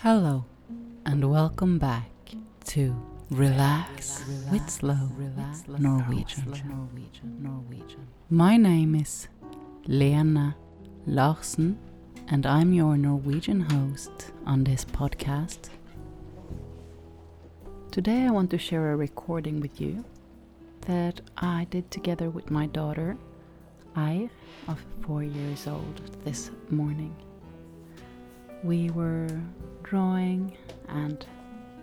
Hello, 0.00 0.44
and 1.06 1.30
welcome 1.30 1.78
back 1.78 2.10
to 2.66 2.94
Relax, 3.30 4.22
with 4.52 4.68
Slow 4.68 5.08
Norwegian. 5.78 6.54
My 8.28 8.58
name 8.58 8.94
is 8.94 9.28
Lena 9.86 10.54
Larsen, 11.06 11.78
and 12.28 12.44
I'm 12.44 12.74
your 12.74 12.98
Norwegian 12.98 13.62
host 13.62 14.32
on 14.44 14.64
this 14.64 14.84
podcast. 14.84 15.70
Today, 17.90 18.26
I 18.26 18.30
want 18.30 18.50
to 18.50 18.58
share 18.58 18.92
a 18.92 18.96
recording 18.96 19.60
with 19.60 19.80
you 19.80 20.04
that 20.82 21.22
I 21.38 21.66
did 21.70 21.90
together 21.90 22.28
with 22.28 22.50
my 22.50 22.66
daughter, 22.66 23.16
I, 23.96 24.28
of 24.68 24.78
four 25.00 25.22
years 25.22 25.66
old, 25.66 26.02
this 26.22 26.50
morning. 26.68 27.16
We 28.62 28.90
were 28.90 29.28
drawing 29.82 30.56
and 30.88 31.24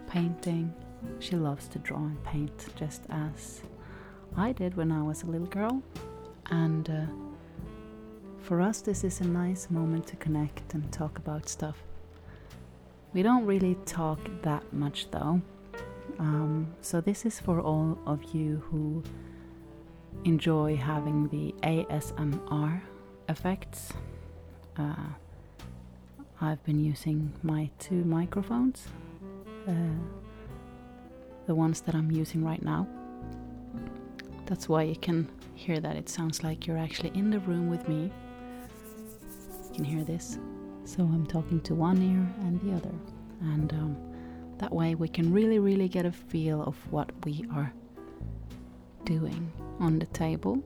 painting. 0.09 0.73
She 1.19 1.35
loves 1.35 1.67
to 1.69 1.79
draw 1.79 1.97
and 1.97 2.23
paint 2.23 2.67
just 2.75 3.03
as 3.09 3.61
I 4.35 4.51
did 4.51 4.75
when 4.75 4.91
I 4.91 5.01
was 5.01 5.23
a 5.23 5.27
little 5.27 5.47
girl. 5.47 5.81
And 6.49 6.89
uh, 6.89 7.05
for 8.41 8.61
us, 8.61 8.81
this 8.81 9.03
is 9.03 9.21
a 9.21 9.25
nice 9.27 9.69
moment 9.69 10.07
to 10.07 10.15
connect 10.17 10.73
and 10.73 10.91
talk 10.91 11.17
about 11.17 11.47
stuff. 11.47 11.83
We 13.13 13.21
don't 13.21 13.45
really 13.45 13.75
talk 13.85 14.19
that 14.41 14.73
much 14.73 15.09
though. 15.11 15.41
Um, 16.19 16.73
so, 16.81 17.01
this 17.01 17.25
is 17.25 17.39
for 17.39 17.59
all 17.59 17.97
of 18.05 18.23
you 18.35 18.61
who 18.69 19.03
enjoy 20.25 20.75
having 20.75 21.27
the 21.29 21.53
ASMR 21.63 22.81
effects. 23.29 23.93
Uh, 24.77 24.95
I've 26.41 26.63
been 26.63 26.83
using 26.83 27.31
my 27.41 27.69
two 27.79 28.03
microphones, 28.03 28.87
uh, 29.67 29.73
the 31.45 31.55
ones 31.55 31.81
that 31.81 31.95
I'm 31.95 32.11
using 32.11 32.43
right 32.43 32.61
now. 32.61 32.87
That's 34.45 34.67
why 34.67 34.83
you 34.83 34.95
can 34.95 35.29
hear 35.55 35.79
that 35.79 35.95
it 35.95 36.09
sounds 36.09 36.43
like 36.43 36.67
you're 36.67 36.77
actually 36.77 37.11
in 37.15 37.29
the 37.29 37.39
room 37.39 37.69
with 37.69 37.87
me. 37.87 38.11
You 39.69 39.75
can 39.75 39.83
hear 39.83 40.03
this. 40.03 40.37
So 40.85 41.03
I'm 41.03 41.25
talking 41.25 41.61
to 41.61 41.75
one 41.75 42.01
ear 42.01 42.45
and 42.45 42.59
the 42.61 42.75
other. 42.75 42.93
And 43.41 43.71
um, 43.73 43.97
that 44.57 44.73
way 44.73 44.95
we 44.95 45.07
can 45.07 45.31
really, 45.31 45.59
really 45.59 45.87
get 45.87 46.05
a 46.05 46.11
feel 46.11 46.61
of 46.63 46.75
what 46.91 47.11
we 47.25 47.45
are 47.53 47.73
doing 49.05 49.51
on 49.79 49.99
the 49.99 50.05
table. 50.07 50.61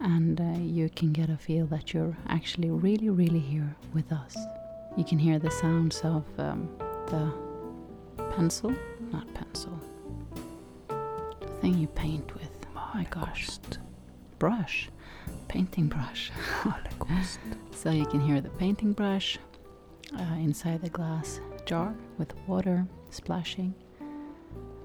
And 0.00 0.40
uh, 0.40 0.58
you 0.58 0.88
can 0.88 1.12
get 1.12 1.28
a 1.28 1.36
feel 1.36 1.66
that 1.66 1.92
you're 1.92 2.16
actually 2.28 2.70
really, 2.70 3.10
really 3.10 3.38
here 3.38 3.76
with 3.92 4.12
us. 4.12 4.36
You 4.96 5.04
can 5.04 5.18
hear 5.18 5.38
the 5.38 5.50
sounds 5.50 6.00
of 6.00 6.24
um, 6.38 6.68
the 7.06 7.32
pencil, 8.34 8.74
not 9.12 9.32
pencil, 9.34 9.78
the 10.88 11.46
thing 11.60 11.78
you 11.78 11.86
paint 11.88 12.34
with. 12.34 12.50
Oh 12.76 12.90
my 12.94 13.04
gosh, 13.04 13.48
brush, 14.38 14.88
painting 15.48 15.88
brush. 15.88 16.30
so 17.74 17.90
you 17.90 18.04
can 18.06 18.20
hear 18.20 18.40
the 18.40 18.50
painting 18.50 18.92
brush 18.92 19.38
uh, 20.18 20.34
inside 20.34 20.82
the 20.82 20.90
glass 20.90 21.40
jar 21.66 21.94
with 22.18 22.34
water 22.46 22.86
splashing, 23.10 23.74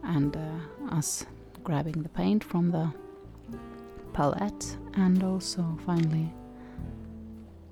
and 0.03 0.37
uh, 0.37 0.95
us 0.95 1.25
grabbing 1.63 2.03
the 2.03 2.09
paint 2.09 2.43
from 2.43 2.69
the 2.71 2.91
palette, 4.13 4.77
and 4.93 5.23
also 5.23 5.77
finally 5.85 6.31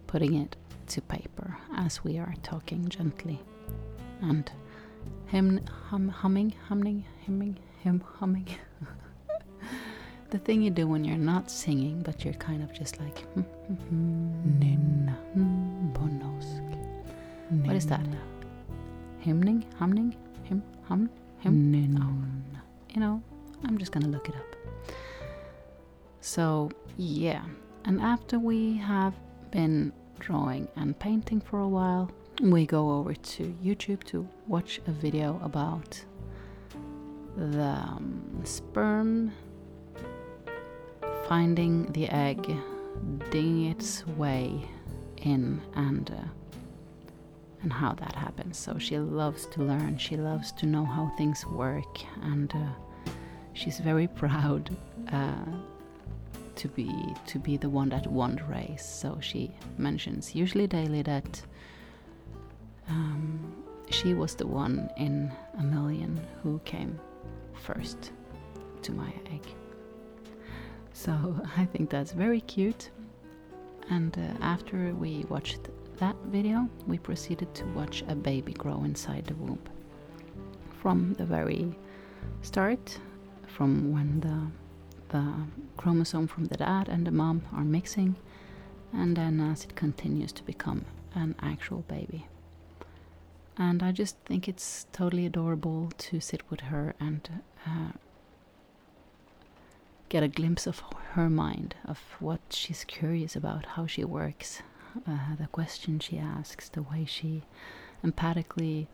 putting 0.07 0.35
it 0.35 0.55
to 0.87 1.01
paper 1.01 1.32
as 1.75 2.03
we 2.03 2.17
are 2.17 2.33
talking 2.43 2.87
gently. 2.89 3.39
And 4.21 4.49
him 5.27 5.61
hum, 5.89 6.09
humming 6.09 6.53
humming 6.67 7.05
humming 7.25 7.57
him 7.81 8.03
humming. 8.19 8.47
The 10.29 10.39
thing 10.39 10.63
you 10.63 10.71
do 10.71 10.87
when 10.87 11.05
you're 11.05 11.15
not 11.15 11.51
singing 11.51 12.01
but 12.01 12.25
you're 12.25 12.33
kind 12.33 12.63
of 12.63 12.73
just 12.73 12.99
like 12.99 13.19
hmm, 13.33 13.41
hmm, 13.41 13.75
hmm, 13.75 14.63
Nynna 14.63 14.93
what 17.61 17.75
is 17.75 17.85
that? 17.87 18.01
Hymning 19.19 19.65
humming 19.77 20.15
him 20.43 20.63
hum 20.87 21.09
him 21.39 21.97
oh, 22.01 22.93
you 22.93 22.99
know 22.99 23.21
I'm 23.63 23.77
just 23.77 23.91
gonna 23.91 24.07
look 24.07 24.27
it 24.27 24.35
up. 24.35 24.55
So 26.21 26.71
yeah. 26.97 27.43
And 27.85 28.01
after 28.01 28.39
we 28.39 28.77
have 28.77 29.13
been 29.51 29.93
drawing 30.23 30.67
and 30.77 30.97
painting 30.97 31.41
for 31.41 31.59
a 31.59 31.67
while, 31.67 32.09
we 32.41 32.65
go 32.65 32.91
over 32.91 33.13
to 33.13 33.55
YouTube 33.63 34.03
to 34.05 34.27
watch 34.47 34.79
a 34.87 34.91
video 34.91 35.39
about 35.43 36.01
the 37.35 37.63
um, 37.63 38.41
sperm 38.43 39.31
finding 41.27 41.91
the 41.91 42.07
egg, 42.09 42.39
digging 43.31 43.65
its 43.65 44.05
way 44.07 44.61
in, 45.17 45.61
and 45.75 46.11
uh, 46.11 46.27
and 47.61 47.71
how 47.71 47.93
that 47.93 48.15
happens. 48.15 48.57
So 48.57 48.77
she 48.77 48.97
loves 48.99 49.45
to 49.47 49.61
learn. 49.61 49.97
She 49.97 50.15
loves 50.17 50.51
to 50.53 50.65
know 50.65 50.85
how 50.85 51.11
things 51.17 51.45
work, 51.45 51.99
and 52.21 52.53
uh, 52.55 53.11
she's 53.53 53.79
very 53.79 54.07
proud 54.21 54.75
uh, 55.11 55.45
to 56.55 56.67
be 56.67 56.91
to 57.27 57.39
be 57.39 57.57
the 57.57 57.69
one 57.69 57.89
that 57.89 58.07
won 58.07 58.35
the 58.35 58.43
race. 58.43 58.85
So 58.85 59.17
she 59.21 59.51
mentions 59.77 60.35
usually 60.35 60.67
daily 60.67 61.01
that 61.03 61.41
um, 62.89 63.63
she 63.89 64.13
was 64.13 64.35
the 64.35 64.47
one 64.47 64.89
in 64.97 65.31
a 65.59 65.63
million 65.63 66.19
who 66.41 66.59
came 66.65 66.99
first 67.53 68.11
to 68.81 68.91
my 68.91 69.13
egg. 69.31 69.45
So 70.93 71.13
I 71.57 71.65
think 71.65 71.89
that's 71.89 72.11
very 72.11 72.41
cute. 72.41 72.91
And 73.89 74.17
uh, 74.17 74.43
after 74.43 74.93
we 74.95 75.25
watched 75.29 75.69
that 75.97 76.15
video, 76.27 76.69
we 76.87 76.97
proceeded 76.97 77.53
to 77.55 77.65
watch 77.67 78.03
a 78.07 78.15
baby 78.15 78.53
grow 78.53 78.83
inside 78.83 79.25
the 79.25 79.35
womb. 79.35 79.59
From 80.81 81.13
the 81.13 81.25
very 81.25 81.77
start, 82.41 82.97
from 83.47 83.91
when 83.91 84.19
the 84.19 84.62
the 85.13 85.23
chromosome 85.77 86.27
from 86.27 86.45
the 86.45 86.57
dad 86.57 86.89
and 86.89 87.05
the 87.07 87.11
mom 87.11 87.43
are 87.53 87.63
mixing, 87.63 88.15
and 88.91 89.15
then 89.15 89.39
as 89.39 89.63
it 89.63 89.75
continues 89.75 90.33
to 90.33 90.43
become 90.43 90.85
an 91.15 91.35
actual 91.39 91.83
baby. 91.87 92.25
And 93.57 93.83
I 93.83 93.91
just 93.91 94.17
think 94.25 94.47
it's 94.47 94.87
totally 94.91 95.25
adorable 95.25 95.91
to 95.97 96.19
sit 96.19 96.41
with 96.49 96.61
her 96.61 96.95
and 96.99 97.41
uh, 97.65 97.91
get 100.09 100.23
a 100.23 100.27
glimpse 100.27 100.65
of 100.67 100.81
her 101.13 101.29
mind, 101.29 101.75
of 101.85 101.99
what 102.19 102.41
she's 102.49 102.83
curious 102.83 103.35
about, 103.35 103.65
how 103.75 103.85
she 103.85 104.03
works, 104.03 104.63
uh, 105.07 105.35
the 105.39 105.47
questions 105.47 106.03
she 106.03 106.17
asks, 106.17 106.69
the 106.69 106.81
way 106.81 107.05
she 107.05 107.43
empathically 108.03 108.87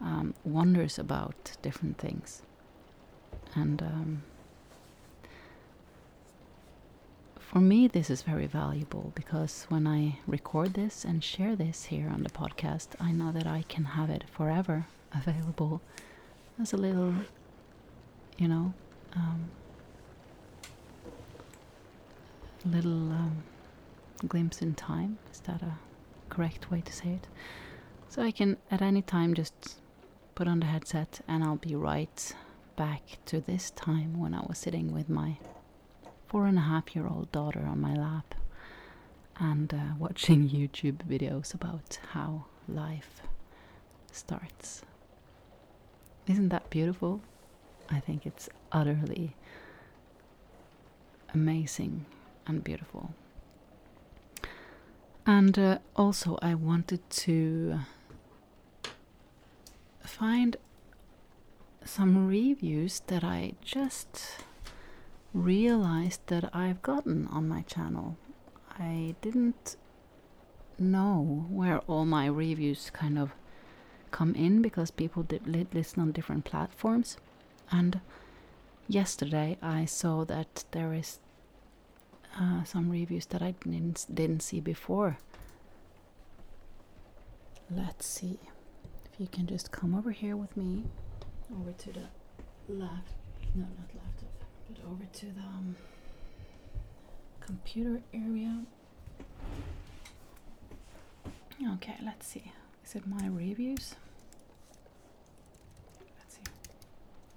um, 0.00 0.34
wonders 0.44 0.98
about 0.98 1.56
different 1.62 1.96
things. 1.98 2.42
And 3.54 3.80
um, 3.82 4.22
for 7.46 7.60
me, 7.60 7.86
this 7.86 8.10
is 8.10 8.22
very 8.22 8.46
valuable 8.46 9.12
because 9.14 9.66
when 9.68 9.86
I 9.86 10.18
record 10.26 10.74
this 10.74 11.04
and 11.04 11.22
share 11.22 11.54
this 11.54 11.84
here 11.84 12.08
on 12.08 12.24
the 12.24 12.30
podcast, 12.30 12.88
I 12.98 13.12
know 13.12 13.30
that 13.30 13.46
I 13.46 13.64
can 13.68 13.84
have 13.84 14.10
it 14.10 14.24
forever 14.32 14.86
available 15.14 15.80
as 16.60 16.72
a 16.72 16.76
little, 16.76 17.14
you 18.36 18.48
know, 18.48 18.74
um, 19.14 19.48
little 22.64 23.12
um, 23.12 23.44
glimpse 24.26 24.60
in 24.60 24.74
time. 24.74 25.18
Is 25.32 25.38
that 25.40 25.62
a 25.62 25.78
correct 26.28 26.70
way 26.70 26.80
to 26.80 26.92
say 26.92 27.10
it? 27.10 27.28
So 28.08 28.22
I 28.22 28.32
can 28.32 28.56
at 28.72 28.82
any 28.82 29.02
time 29.02 29.34
just 29.34 29.76
put 30.34 30.48
on 30.48 30.58
the 30.60 30.66
headset 30.66 31.20
and 31.28 31.44
I'll 31.44 31.56
be 31.56 31.76
right 31.76 32.34
back 32.74 33.18
to 33.26 33.40
this 33.40 33.70
time 33.70 34.18
when 34.18 34.34
I 34.34 34.40
was 34.48 34.58
sitting 34.58 34.92
with 34.92 35.08
my 35.08 35.38
four 36.26 36.46
and 36.46 36.58
a 36.58 36.62
half 36.62 36.94
year 36.94 37.06
old 37.06 37.30
daughter 37.32 37.64
on 37.66 37.80
my 37.80 37.94
lap 37.94 38.34
and 39.38 39.72
uh, 39.72 39.94
watching 39.98 40.48
YouTube 40.58 40.98
videos 41.08 41.54
about 41.54 41.98
how 42.12 42.46
life 42.68 43.22
starts. 44.10 44.82
Isn't 46.26 46.48
that 46.48 46.70
beautiful? 46.70 47.20
I 47.88 48.00
think 48.00 48.26
it's 48.26 48.48
utterly 48.72 49.36
amazing 51.32 52.06
and 52.46 52.64
beautiful. 52.64 53.14
And 55.24 55.58
uh, 55.58 55.78
also, 55.94 56.38
I 56.40 56.54
wanted 56.54 57.08
to 57.10 57.80
find 60.00 60.56
some 61.84 62.26
reviews 62.26 63.02
that 63.08 63.22
I 63.24 63.52
just 63.60 64.44
realized 65.36 66.20
that 66.28 66.48
I've 66.54 66.80
gotten 66.82 67.26
on 67.28 67.46
my 67.48 67.62
channel. 67.62 68.16
I 68.78 69.14
didn't 69.20 69.76
know 70.78 71.46
where 71.50 71.78
all 71.80 72.06
my 72.06 72.26
reviews 72.26 72.90
kind 72.90 73.18
of 73.18 73.32
come 74.10 74.34
in 74.34 74.62
because 74.62 74.90
people 74.90 75.22
did 75.22 75.46
li- 75.46 75.66
listen 75.72 76.00
on 76.00 76.12
different 76.12 76.44
platforms. 76.44 77.18
And 77.70 78.00
yesterday 78.88 79.58
I 79.60 79.84
saw 79.84 80.24
that 80.24 80.64
there 80.70 80.94
is 80.94 81.18
uh, 82.40 82.64
some 82.64 82.90
reviews 82.90 83.26
that 83.26 83.42
I 83.42 83.52
didn't, 83.62 84.06
didn't 84.12 84.40
see 84.40 84.60
before. 84.60 85.18
Let's 87.70 88.06
see 88.06 88.38
if 89.12 89.20
you 89.20 89.26
can 89.26 89.46
just 89.46 89.70
come 89.70 89.94
over 89.94 90.12
here 90.12 90.36
with 90.36 90.56
me, 90.56 90.84
over 91.60 91.72
to 91.72 91.92
the 91.92 92.06
left, 92.68 93.14
no, 93.54 93.64
not 93.64 93.94
left, 93.94 94.15
but 94.76 94.90
over 94.90 95.04
to 95.12 95.26
the 95.26 95.40
um, 95.40 95.76
computer 97.40 98.00
area. 98.12 98.62
Okay, 101.74 101.96
let's 102.04 102.26
see. 102.26 102.52
Is 102.84 102.94
it 102.94 103.06
my 103.06 103.26
reviews? 103.26 103.94
Let's 106.18 106.34
see. 106.36 106.42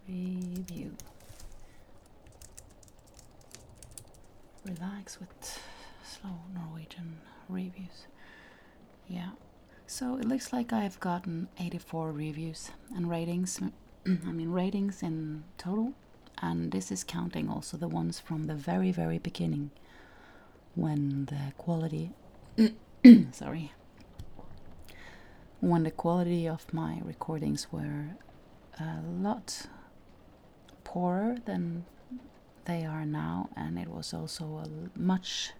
Review. 0.07 0.95
Relax 4.65 5.19
with 5.19 5.59
slow 6.03 6.31
Norwegian 6.53 7.17
reviews. 7.47 8.05
Yeah. 9.07 9.29
So 9.87 10.17
it 10.17 10.25
looks 10.25 10.53
like 10.53 10.71
I've 10.71 10.99
gotten 10.99 11.47
84 11.59 12.11
reviews 12.11 12.71
and 12.95 13.09
ratings. 13.09 13.59
I 14.05 14.09
mean, 14.09 14.51
ratings 14.51 15.01
in 15.01 15.43
total. 15.57 15.93
And 16.41 16.71
this 16.71 16.91
is 16.91 17.03
counting 17.03 17.49
also 17.49 17.75
the 17.77 17.87
ones 17.87 18.19
from 18.19 18.45
the 18.47 18.55
very, 18.55 18.91
very 18.91 19.17
beginning 19.17 19.71
when 20.75 21.25
the 21.25 21.53
quality. 21.57 22.11
sorry. 23.31 23.73
When 25.59 25.83
the 25.83 25.91
quality 25.91 26.47
of 26.47 26.73
my 26.73 27.01
recordings 27.03 27.71
were 27.71 28.15
a 28.79 28.99
lot 29.01 29.67
poorer 30.85 31.37
than 31.45 31.85
they 32.65 32.85
are 32.85 33.05
now, 33.05 33.49
and 33.55 33.77
it 33.77 33.89
was 33.89 34.13
also 34.13 34.63
a 34.63 34.97
much 34.97 35.51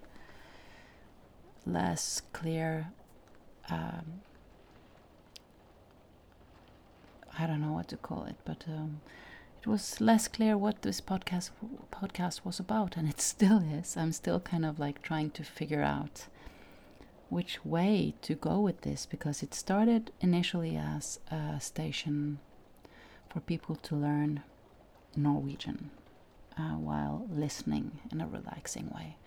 less 1.66 2.22
clear. 2.32 2.92
Um, 3.70 4.22
I 7.38 7.46
don't 7.48 7.62
know 7.62 7.74
what 7.74 7.88
to 7.90 7.98
call 7.98 8.26
it, 8.26 8.36
but 8.46 8.64
um, 8.68 9.02
it 9.62 9.68
was 9.68 10.00
less 10.00 10.28
clear 10.28 10.58
what 10.58 10.82
this 10.82 11.02
podcast 11.02 11.52
podcast 11.92 12.46
was 12.46 12.60
about, 12.60 12.96
and 12.98 13.10
it 13.10 13.20
still 13.34 13.62
is. 13.62 13.98
I'm 13.98 14.12
still 14.14 14.40
kind 14.40 14.66
of 14.66 14.80
like 14.80 15.02
trying 15.02 15.32
to 15.32 15.44
figure 15.44 15.84
out 15.84 16.28
which 17.30 17.64
way 17.64 18.16
to 18.22 18.34
go 18.36 18.60
with 18.60 18.82
this 18.82 19.06
because 19.06 19.44
it 19.44 19.54
started 19.54 20.12
initially 20.22 20.76
as 20.76 21.20
a 21.30 21.60
station 21.60 22.40
for 23.30 23.40
people 23.40 23.76
to 23.76 23.96
learn 23.96 24.42
Norwegian 25.16 25.92
uh, 26.58 26.76
while 26.76 27.28
listening 27.30 28.00
in 28.12 28.22
a 28.22 28.28
relaxing 28.28 28.90
way. 28.90 29.18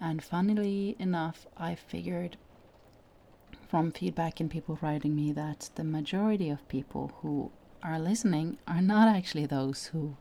And 0.00 0.22
funnily 0.24 0.96
enough, 0.98 1.46
I 1.56 1.74
figured 1.74 2.36
from 3.68 3.92
feedback 3.92 4.40
and 4.40 4.50
people 4.50 4.78
writing 4.82 5.14
me 5.14 5.30
that 5.32 5.70
the 5.76 5.84
majority 5.84 6.50
of 6.50 6.66
people 6.68 7.12
who 7.22 7.52
are 7.82 7.98
listening 7.98 8.58
are 8.66 8.82
not 8.82 9.08
actually 9.08 9.46
those 9.46 9.86
who 9.86 10.16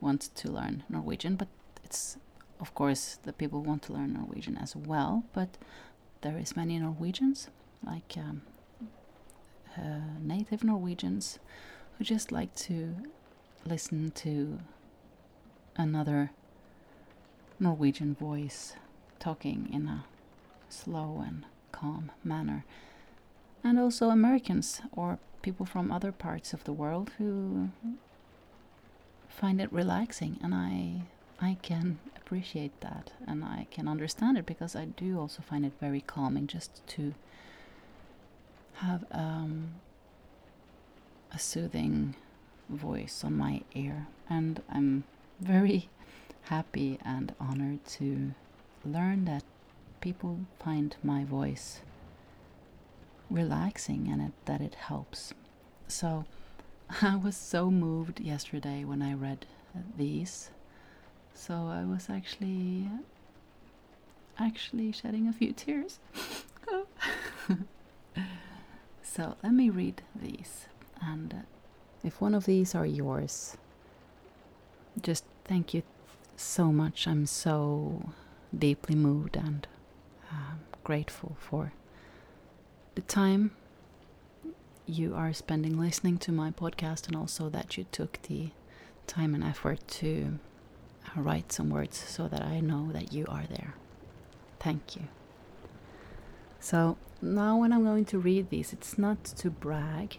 want 0.00 0.34
to 0.34 0.50
learn 0.50 0.84
Norwegian, 0.88 1.36
but 1.36 1.48
it's 1.84 2.16
of 2.60 2.74
course 2.74 3.18
the 3.22 3.32
people 3.32 3.62
want 3.62 3.82
to 3.82 3.92
learn 3.92 4.14
Norwegian 4.14 4.56
as 4.56 4.74
well. 4.74 5.24
But 5.32 5.58
there 6.22 6.38
is 6.38 6.56
many 6.56 6.78
Norwegians, 6.78 7.48
like 7.84 8.14
um, 8.16 8.42
uh, 9.76 10.18
native 10.20 10.64
Norwegians, 10.64 11.38
who 11.96 12.04
just 12.04 12.32
like 12.32 12.54
to 12.56 12.94
listen 13.64 14.10
to 14.12 14.58
another 15.76 16.30
Norwegian 17.58 18.14
voice 18.14 18.74
talking 19.18 19.68
in 19.72 19.88
a 19.88 20.04
slow 20.68 21.22
and 21.26 21.44
calm 21.72 22.12
manner. 22.22 22.64
And 23.64 23.78
also 23.78 24.10
Americans 24.10 24.80
or 24.92 25.18
people 25.46 25.64
from 25.64 25.92
other 25.92 26.10
parts 26.10 26.52
of 26.52 26.64
the 26.64 26.72
world 26.72 27.12
who 27.18 27.68
find 29.28 29.60
it 29.60 29.72
relaxing 29.72 30.36
and 30.42 30.52
I 30.52 31.02
I 31.40 31.56
can 31.62 32.00
appreciate 32.16 32.80
that 32.80 33.12
and 33.28 33.44
I 33.44 33.68
can 33.70 33.86
understand 33.86 34.36
it 34.38 34.44
because 34.44 34.74
I 34.74 34.86
do 34.86 35.20
also 35.20 35.42
find 35.42 35.64
it 35.64 35.74
very 35.80 36.00
calming 36.00 36.48
just 36.48 36.84
to 36.94 37.14
have 38.86 39.04
um, 39.12 39.74
a 41.32 41.38
soothing 41.38 42.16
voice 42.68 43.22
on 43.22 43.34
my 43.36 43.62
ear. 43.74 44.08
And 44.28 44.60
I'm 44.68 45.04
very 45.40 45.88
happy 46.54 46.98
and 47.04 47.32
honored 47.38 47.84
to 47.98 48.32
learn 48.84 49.26
that 49.26 49.44
people 50.00 50.40
find 50.58 50.96
my 51.04 51.22
voice 51.24 51.82
relaxing 53.30 54.08
and 54.08 54.22
it, 54.22 54.32
that 54.46 54.60
it 54.60 54.74
helps. 54.74 55.32
So 55.88 56.24
I 57.02 57.16
was 57.16 57.36
so 57.36 57.70
moved 57.70 58.20
yesterday 58.20 58.84
when 58.84 59.02
I 59.02 59.14
read 59.14 59.46
these. 59.96 60.50
So 61.34 61.54
I 61.54 61.84
was 61.84 62.08
actually 62.08 62.88
actually 64.38 64.92
shedding 64.92 65.28
a 65.28 65.32
few 65.32 65.52
tears. 65.52 65.98
so 69.02 69.36
let 69.42 69.52
me 69.52 69.70
read 69.70 70.02
these 70.14 70.66
and 71.00 71.44
if 72.02 72.20
one 72.20 72.34
of 72.34 72.44
these 72.44 72.74
are 72.74 72.84
yours 72.84 73.56
just 75.00 75.24
thank 75.44 75.74
you 75.74 75.82
so 76.36 76.72
much. 76.72 77.06
I'm 77.06 77.26
so 77.26 78.10
deeply 78.56 78.94
moved 78.94 79.36
and 79.36 79.66
um, 80.30 80.60
grateful 80.84 81.36
for 81.38 81.72
the 82.96 83.02
time 83.02 83.52
you 84.86 85.14
are 85.14 85.32
spending 85.32 85.78
listening 85.78 86.16
to 86.16 86.32
my 86.32 86.50
podcast 86.50 87.06
and 87.06 87.14
also 87.14 87.48
that 87.50 87.76
you 87.76 87.84
took 87.92 88.20
the 88.22 88.50
time 89.06 89.34
and 89.34 89.44
effort 89.44 89.86
to 89.86 90.38
uh, 91.06 91.20
write 91.20 91.52
some 91.52 91.68
words 91.70 91.96
so 91.96 92.26
that 92.26 92.42
I 92.42 92.60
know 92.60 92.90
that 92.92 93.12
you 93.12 93.26
are 93.28 93.44
there. 93.50 93.74
Thank 94.58 94.96
you. 94.96 95.02
So 96.58 96.96
now, 97.20 97.58
when 97.58 97.72
I'm 97.72 97.84
going 97.84 98.06
to 98.06 98.18
read 98.18 98.48
these, 98.48 98.72
it's 98.72 98.96
not 98.96 99.22
to 99.24 99.50
brag, 99.50 100.18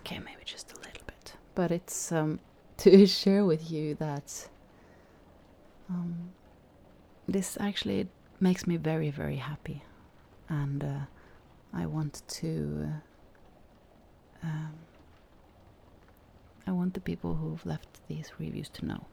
okay, 0.00 0.18
maybe 0.18 0.42
just 0.44 0.72
a 0.72 0.76
little 0.76 1.04
bit, 1.06 1.34
but 1.54 1.70
it's 1.70 2.10
um, 2.10 2.40
to 2.78 3.06
share 3.06 3.44
with 3.44 3.70
you 3.70 3.94
that 3.94 4.48
um, 5.88 6.30
this 7.28 7.56
actually 7.60 8.08
makes 8.40 8.66
me 8.66 8.76
very, 8.76 9.10
very 9.10 9.36
happy. 9.36 9.84
And 10.48 10.82
uh, 10.82 10.98
I 11.74 11.86
want 11.86 12.22
to. 12.28 12.88
Um, 14.42 14.74
I 16.66 16.72
want 16.72 16.94
the 16.94 17.00
people 17.00 17.34
who've 17.34 17.64
left 17.64 18.06
these 18.08 18.32
reviews 18.38 18.68
to 18.70 18.86
know. 18.86 19.06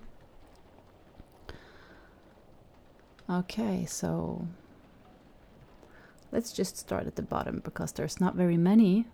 Okay, 3.30 3.86
so 3.86 4.48
let's 6.32 6.51
just 6.51 6.78
start 6.78 7.06
at 7.08 7.16
the 7.16 7.22
bottom 7.22 7.62
because 7.63 7.92
there's 7.92 8.20
not 8.20 8.36
very 8.36 8.58
many 8.58 9.06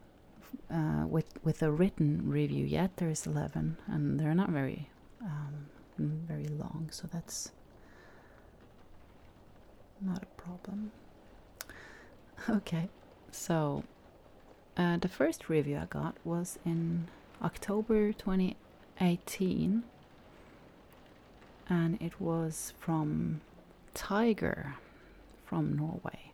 uh, 0.72 1.06
with 1.08 1.26
with 1.44 1.62
a 1.62 1.72
written 1.72 2.30
review 2.30 2.66
yet. 2.66 2.98
There's 2.98 3.26
11, 3.28 3.78
and 3.88 4.20
they're 4.20 4.36
not 4.36 4.50
very 4.50 4.90
um, 5.22 5.68
very 5.98 6.48
long, 6.48 6.90
so 6.92 7.08
that's 7.12 7.52
not 10.02 10.24
a 10.24 10.42
problem. 10.42 10.92
Okay, 12.50 12.90
so 13.36 13.84
uh, 14.78 14.98
the 14.98 15.08
first 15.08 15.50
review 15.50 15.78
I 15.78 15.86
got 15.86 16.16
was 16.24 16.60
in 16.66 17.08
October 17.44 18.14
2018, 18.14 19.84
and 21.70 22.02
it 22.02 22.20
was 22.20 22.74
from 22.80 23.42
Tiger 23.94 24.76
from 25.46 25.76
Norway. 25.76 26.32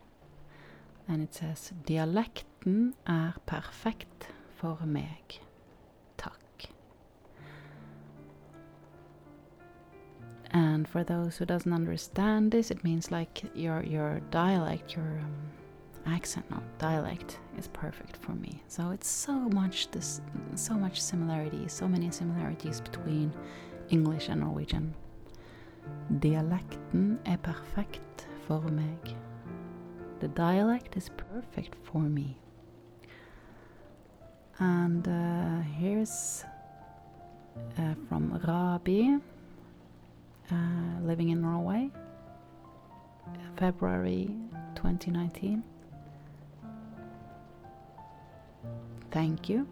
And 1.07 1.21
it 1.21 1.33
says 1.33 1.73
Dialekten 1.85 2.93
er 3.07 3.33
perfekt 3.45 4.27
for 4.55 4.77
meg. 4.85 5.41
And 10.53 10.87
for 10.87 11.03
those 11.03 11.37
who 11.37 11.45
doesn't 11.45 11.71
understand 11.71 12.51
this, 12.51 12.71
it 12.71 12.83
means 12.83 13.09
like 13.09 13.41
your 13.55 13.83
your 13.83 14.19
dialect, 14.31 14.95
your 14.95 15.05
um, 15.05 15.33
accent, 16.05 16.49
not 16.49 16.63
dialect, 16.77 17.39
is 17.57 17.67
perfect 17.67 18.17
for 18.17 18.33
me. 18.33 18.61
So 18.67 18.91
it's 18.91 19.07
so 19.07 19.33
much 19.33 19.91
this, 19.91 20.21
so 20.55 20.73
much 20.73 21.01
similarity, 21.01 21.67
so 21.67 21.87
many 21.87 22.11
similarities 22.11 22.81
between 22.81 23.33
English 23.89 24.29
and 24.29 24.41
Norwegian. 24.41 24.93
Dialekten 26.19 27.19
er 27.25 27.37
perfekt 27.37 28.27
for 28.47 28.61
meg. 28.71 29.15
The 30.19 30.27
dialect 30.27 30.95
is 30.95 31.09
perfect 31.09 31.75
for 31.83 32.01
me. 32.01 32.37
And 34.59 35.07
uh, 35.07 35.61
here's 35.79 36.45
uh, 37.77 37.95
from 38.07 38.39
Rabi, 38.47 39.17
uh, 40.51 41.01
living 41.01 41.29
in 41.29 41.41
Norway, 41.41 41.89
February 43.57 44.29
2019. 44.75 45.63
Thank 49.11 49.49
you. 49.49 49.67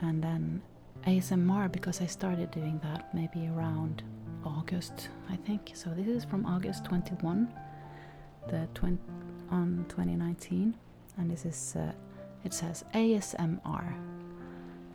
And 0.00 0.22
then 0.22 0.62
ASMR 1.06 1.70
because 1.70 2.00
I 2.00 2.06
started 2.06 2.50
doing 2.50 2.80
that 2.82 3.12
maybe 3.14 3.48
around 3.48 4.02
August, 4.44 5.10
I 5.28 5.36
think. 5.36 5.72
So 5.74 5.90
this 5.90 6.06
is 6.06 6.24
from 6.24 6.46
August 6.46 6.84
21, 6.84 7.48
the 8.48 8.68
20, 8.74 8.98
on 9.50 9.84
2019, 9.88 10.74
and 11.16 11.30
this 11.30 11.44
is 11.44 11.76
uh, 11.76 11.92
it 12.44 12.54
says 12.54 12.84
ASMR. 12.94 13.92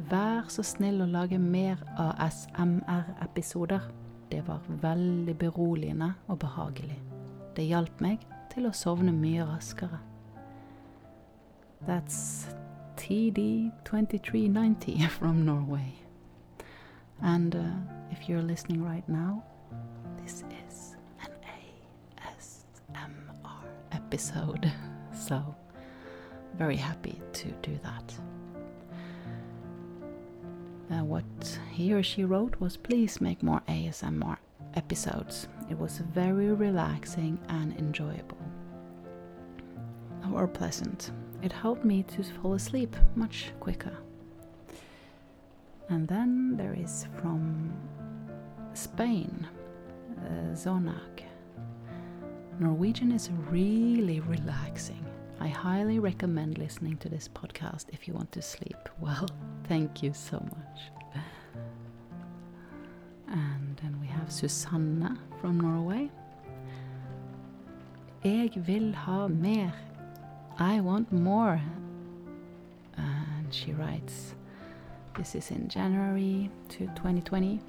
Vær 0.10 0.48
så 0.50 0.63
snill 0.66 1.04
å 1.04 1.08
lage 1.08 1.38
mer 1.40 1.78
ASMR-episoder. 2.00 3.84
Det 4.32 4.42
var 4.48 4.63
veldig 4.82 5.36
beroligende 5.38 6.13
og 6.28 6.40
behagelig. 6.42 6.98
Det 7.56 7.68
hjalp 7.68 8.02
meg 8.02 8.24
til 8.54 8.66
å 8.66 8.74
sovne 8.74 9.13
mye 9.13 9.46
raskere. 9.46 10.00
That's 11.86 12.48
TD2390 12.97 15.09
from 15.19 15.45
Norway. 15.45 15.93
And 17.21 17.55
uh, 17.55 17.63
if 18.12 18.27
you're 18.27 18.41
listening 18.41 18.83
right 18.83 19.07
now, 19.07 19.43
this 20.21 20.43
is 20.67 20.95
an 21.21 21.29
ASMR 22.17 23.63
episode. 23.91 24.71
So, 25.15 25.55
very 26.57 26.75
happy 26.75 27.21
to 27.33 27.51
do 27.62 27.77
that. 27.83 28.13
Uh, 30.91 31.03
what 31.03 31.23
he 31.71 31.93
or 31.93 32.01
she 32.03 32.25
wrote 32.25 32.59
was 32.59 32.75
please 32.75 33.21
make 33.21 33.41
more 33.41 33.62
ASMR 33.69 34.38
episodes. 34.75 35.47
It 35.69 35.79
was 35.79 36.00
very 36.00 36.51
relaxing 36.51 37.39
and 37.47 37.73
enjoyable. 37.77 38.38
Or 40.33 40.47
pleasant. 40.47 41.12
It 41.43 41.51
helped 41.51 41.83
me 41.83 42.03
to 42.03 42.23
fall 42.23 42.53
asleep 42.53 42.95
much 43.15 43.51
quicker. 43.59 43.97
And 45.89 46.07
then 46.07 46.55
there 46.55 46.73
is 46.73 47.05
from 47.19 47.73
Spain, 48.73 49.45
uh, 50.17 50.55
Zonak. 50.55 51.23
Norwegian 52.59 53.12
is 53.12 53.29
really 53.50 54.21
relaxing. 54.21 55.05
I 55.41 55.47
highly 55.50 56.00
recommend 56.00 56.57
listening 56.57 56.95
to 56.97 57.09
this 57.09 57.27
podcast 57.27 57.85
if 57.91 58.07
you 58.07 58.13
want 58.13 58.31
to 58.31 58.41
sleep 58.41 58.89
well. 59.01 59.27
Thank 59.67 60.01
you 60.01 60.13
so 60.13 60.39
much. 60.39 60.79
And 63.27 63.75
then 63.81 64.00
we 64.00 64.07
have 64.07 64.31
Susanna 64.31 65.17
from 65.41 65.59
Norway. 65.59 66.09
Jeg 68.23 68.51
vil 68.55 68.95
ha 68.95 69.27
mer. 69.27 69.92
I 70.60 70.81
want 70.81 71.12
more. 71.12 71.62
And 72.98 73.51
she 73.51 73.74
writes, 73.74 74.36
this 75.17 75.36
is 75.36 75.51
in 75.51 75.67
January 75.67 76.50
to 76.69 76.88
2020. 76.95 77.60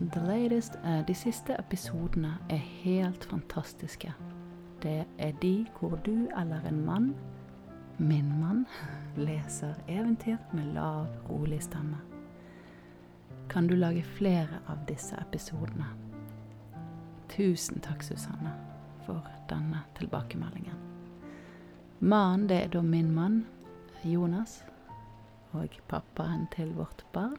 The 0.00 0.20
latest, 0.20 0.72
uh, 0.84 1.06
de 1.06 1.14
siste 1.14 1.56
episodene 1.58 2.38
er 2.50 2.56
helt 2.56 3.24
fantastiske. 3.24 4.12
Det 4.82 5.04
er 5.18 5.32
de 5.42 5.66
hvor 5.78 5.98
du 6.06 6.28
eller 6.40 6.60
en 6.68 6.84
mann, 6.84 7.14
min 7.98 8.40
mann, 8.40 8.66
leser 9.16 9.74
eventyr 9.88 10.36
med 10.52 10.74
lav, 10.74 11.06
rolig 11.30 11.62
stemme. 11.62 11.96
Kan 13.50 13.66
du 13.66 13.74
lage 13.74 14.02
flere 14.02 14.60
av 14.68 14.78
disse 14.88 15.16
episodene? 15.20 15.86
Tusen 17.28 17.80
takk, 17.80 18.02
Susanne, 18.02 18.52
for 19.06 19.26
denne 19.50 19.82
tilbakemeldingen. 19.98 20.87
Mannen, 22.00 22.48
det 22.48 22.56
er 22.56 22.68
da 22.68 22.82
min 22.82 23.10
mann, 23.10 23.46
Jonas, 24.04 24.64
og 25.52 25.68
pappaen 25.88 26.46
til 26.54 26.70
vårt 26.74 27.04
barn. 27.12 27.38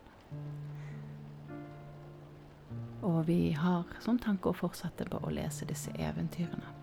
Og 3.02 3.28
vi 3.28 3.52
har 3.52 3.88
som 4.04 4.20
tanke 4.20 4.52
å 4.52 4.58
fortsette 4.58 5.06
på 5.08 5.22
å 5.24 5.32
lese 5.32 5.66
disse 5.66 5.92
eventyrene. 5.96 6.76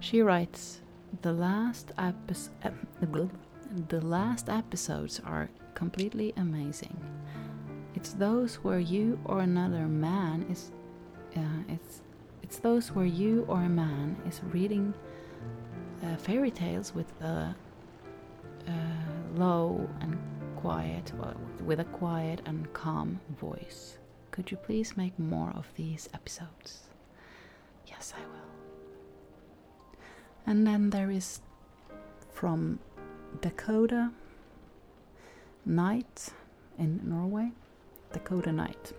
She 0.00 0.22
writes, 0.22 0.82
the 1.22 1.32
last, 1.32 1.90
epi- 1.98 3.28
the 3.88 4.00
last 4.00 4.48
episodes 4.48 5.20
are 5.24 5.48
completely 5.74 6.32
amazing. 6.36 6.96
It's 7.96 8.12
those 8.12 8.62
where 8.62 8.78
you 8.78 9.18
or 9.24 9.40
another 9.40 9.88
man 9.88 10.46
is, 10.48 10.70
uh, 11.36 11.40
it's, 11.68 12.02
it's 12.42 12.58
those 12.58 12.94
where 12.94 13.06
you 13.06 13.44
or 13.48 13.62
a 13.62 13.68
man 13.68 14.16
is 14.28 14.40
reading 14.52 14.94
uh, 16.04 16.16
fairy 16.16 16.50
tales 16.50 16.94
with 16.94 17.10
a, 17.22 17.54
a 18.68 18.72
low 19.34 19.88
and 20.00 20.18
quiet, 20.56 21.12
well, 21.18 21.34
with 21.64 21.80
a 21.80 21.84
quiet 21.84 22.40
and 22.46 22.72
calm 22.72 23.20
voice. 23.40 23.98
Could 24.30 24.50
you 24.50 24.56
please 24.56 24.96
make 24.96 25.18
more 25.18 25.52
of 25.56 25.66
these 25.76 26.08
episodes? 26.12 26.84
Yes, 27.86 28.12
I 28.16 28.20
will. 28.20 29.98
And 30.46 30.66
then 30.66 30.90
there 30.90 31.10
is 31.10 31.40
from 32.32 32.78
Dakota 33.40 34.10
Night 35.64 36.28
in 36.78 37.00
Norway. 37.04 37.52
Dakota 38.12 38.52
Night 38.52 38.92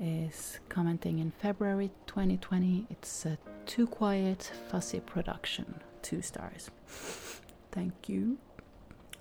is 0.00 0.58
commenting 0.68 1.18
in 1.18 1.30
February 1.30 1.90
2020. 2.06 2.86
It's 2.90 3.26
a 3.26 3.38
too 3.66 3.86
quiet, 3.86 4.50
fussy 4.68 5.00
production. 5.00 5.80
Two 6.02 6.22
stars. 6.22 6.70
Thank 7.70 8.08
you. 8.08 8.38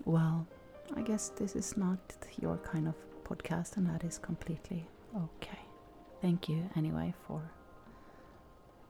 Well, 0.06 0.48
I 0.96 1.02
guess 1.02 1.30
this 1.30 1.56
is 1.56 1.76
not 1.76 2.00
your 2.42 2.58
kind 2.58 2.88
of 2.88 2.96
podcast, 3.26 3.78
and 3.78 3.88
that 3.88 4.04
is 4.04 4.18
completely 4.18 4.88
okay. 5.16 5.60
Thank 6.22 6.50
you 6.50 6.70
anyway 6.76 7.14
for 7.28 7.42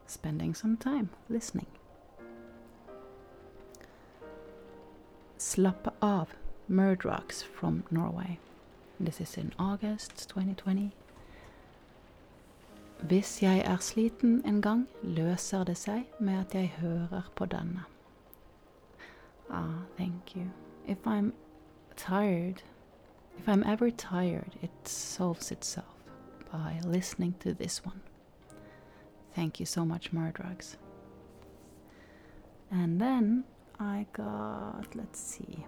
spending 0.06 0.54
some 0.54 0.78
time 0.78 1.10
listening. 1.30 1.68
Slappe 5.38 5.92
av, 6.02 6.36
Murdrocks 6.70 7.44
from 7.44 7.84
Norway. 7.90 8.38
This 9.00 9.22
is 9.22 9.38
in 9.38 9.54
August 9.58 10.28
2020. 10.30 10.92
Hvis 13.02 13.44
jeg 13.44 13.60
er 13.66 13.78
sliten 13.78 14.46
en 14.46 14.62
gang, 14.62 14.88
løser 15.04 15.64
det 15.64 15.78
seg 15.78 16.06
med 16.20 16.40
at 16.40 16.56
jeg 16.56 16.68
hører 16.68 17.32
på 17.36 17.46
denne. 17.46 17.84
Ah, 19.50 19.84
thank 19.98 20.36
you. 20.36 20.50
If 20.88 21.08
I'm 21.08 21.32
tired, 21.96 22.64
if 23.38 23.48
I'm 23.48 23.64
ever 23.64 23.90
tired, 23.90 24.58
it 24.62 24.72
solves 24.84 25.52
itself 25.52 25.96
by 26.52 26.80
listening 26.84 27.36
to 27.40 27.54
this 27.54 27.86
one. 27.86 28.02
Thank 29.36 29.60
you 29.60 29.66
so 29.66 29.86
much, 29.86 30.12
Murdrugs. 30.12 30.78
And 32.72 33.00
then 33.00 33.44
I 33.80 34.06
got, 34.14 34.96
let's 34.96 35.20
see. 35.20 35.66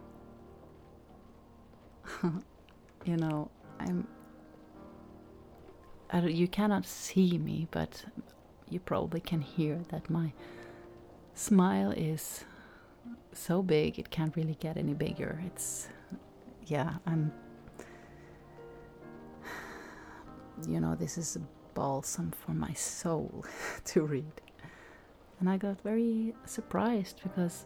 you 3.06 3.18
know, 3.18 3.50
I'm. 3.80 4.08
You 6.13 6.48
cannot 6.48 6.86
see 6.86 7.38
me, 7.38 7.68
but 7.72 8.03
you 8.70 8.80
probably 8.80 9.22
can 9.22 9.41
hear 9.41 9.80
that 9.89 10.10
my 10.10 10.34
smile 11.34 11.91
is 11.91 12.44
so 13.34 13.63
big 13.63 13.98
it 13.98 14.10
can't 14.10 14.36
really 14.36 14.58
get 14.60 14.77
any 14.77 14.94
bigger. 14.94 15.41
It's, 15.46 15.88
yeah, 16.68 16.96
I'm. 17.06 17.32
You 20.68 20.80
know, 20.80 20.96
this 20.96 21.18
is 21.18 21.38
a 21.38 21.41
balsam 21.74 22.32
for 22.32 22.51
my 22.51 22.74
soul 22.74 23.46
to 23.86 24.01
read. 24.03 24.41
And 25.39 25.50
I 25.50 25.58
got 25.58 25.82
very 25.82 26.36
surprised 26.46 27.22
because 27.24 27.65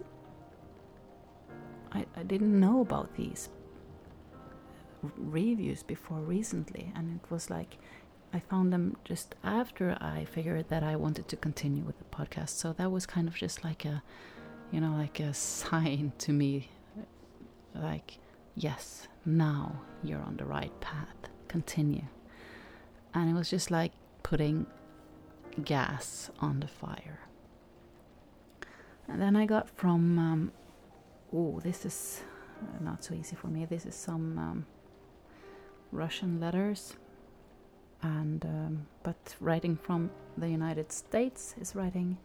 I, 1.91 2.05
I 2.15 2.23
didn't 2.23 2.57
know 2.57 2.81
about 2.81 3.13
these 3.15 3.49
reviews 5.17 5.83
before 5.83 6.19
recently, 6.19 6.91
and 6.95 7.19
it 7.21 7.31
was 7.31 7.49
like 7.49 7.77
I 8.35 8.39
found 8.39 8.73
them 8.73 8.97
just 9.05 9.33
after 9.45 9.97
I 10.01 10.25
figured 10.25 10.67
that 10.67 10.83
I 10.83 10.97
wanted 10.97 11.29
to 11.29 11.37
continue 11.37 11.83
with 11.83 11.97
the 11.99 12.03
podcast. 12.03 12.49
So 12.49 12.73
that 12.73 12.91
was 12.91 13.05
kind 13.05 13.29
of 13.29 13.35
just 13.35 13.63
like 13.63 13.85
a, 13.85 14.03
you 14.73 14.81
know, 14.81 14.91
like 14.91 15.21
a 15.21 15.33
sign 15.61 16.11
to 16.17 16.33
me, 16.33 16.67
like, 17.73 18.17
yes, 18.55 19.07
now 19.25 19.79
you're 20.03 20.19
on 20.19 20.35
the 20.35 20.43
right 20.43 20.77
path. 20.81 21.15
Continue. 21.47 22.03
And 23.13 23.29
it 23.29 23.33
was 23.33 23.49
just 23.49 23.71
like 23.71 23.93
putting 24.21 24.65
gas 25.63 26.29
on 26.41 26.59
the 26.59 26.67
fire. 26.67 27.21
And 29.07 29.21
then 29.21 29.37
I 29.37 29.45
got 29.45 29.69
from, 29.69 30.19
um, 30.19 30.51
oh, 31.31 31.61
this 31.63 31.85
is 31.85 32.21
not 32.81 33.01
so 33.01 33.13
easy 33.13 33.37
for 33.37 33.47
me. 33.47 33.63
This 33.63 33.85
is 33.85 33.95
some 33.95 34.37
um, 34.37 34.65
Russian 35.93 36.41
letters, 36.41 36.97
and 38.05 38.45
um, 38.45 38.88
but 39.03 39.35
writing 39.39 39.75
from 39.75 40.12
the 40.38 40.50
United 40.50 40.91
States 40.91 41.55
is 41.59 41.75
writing 41.75 42.17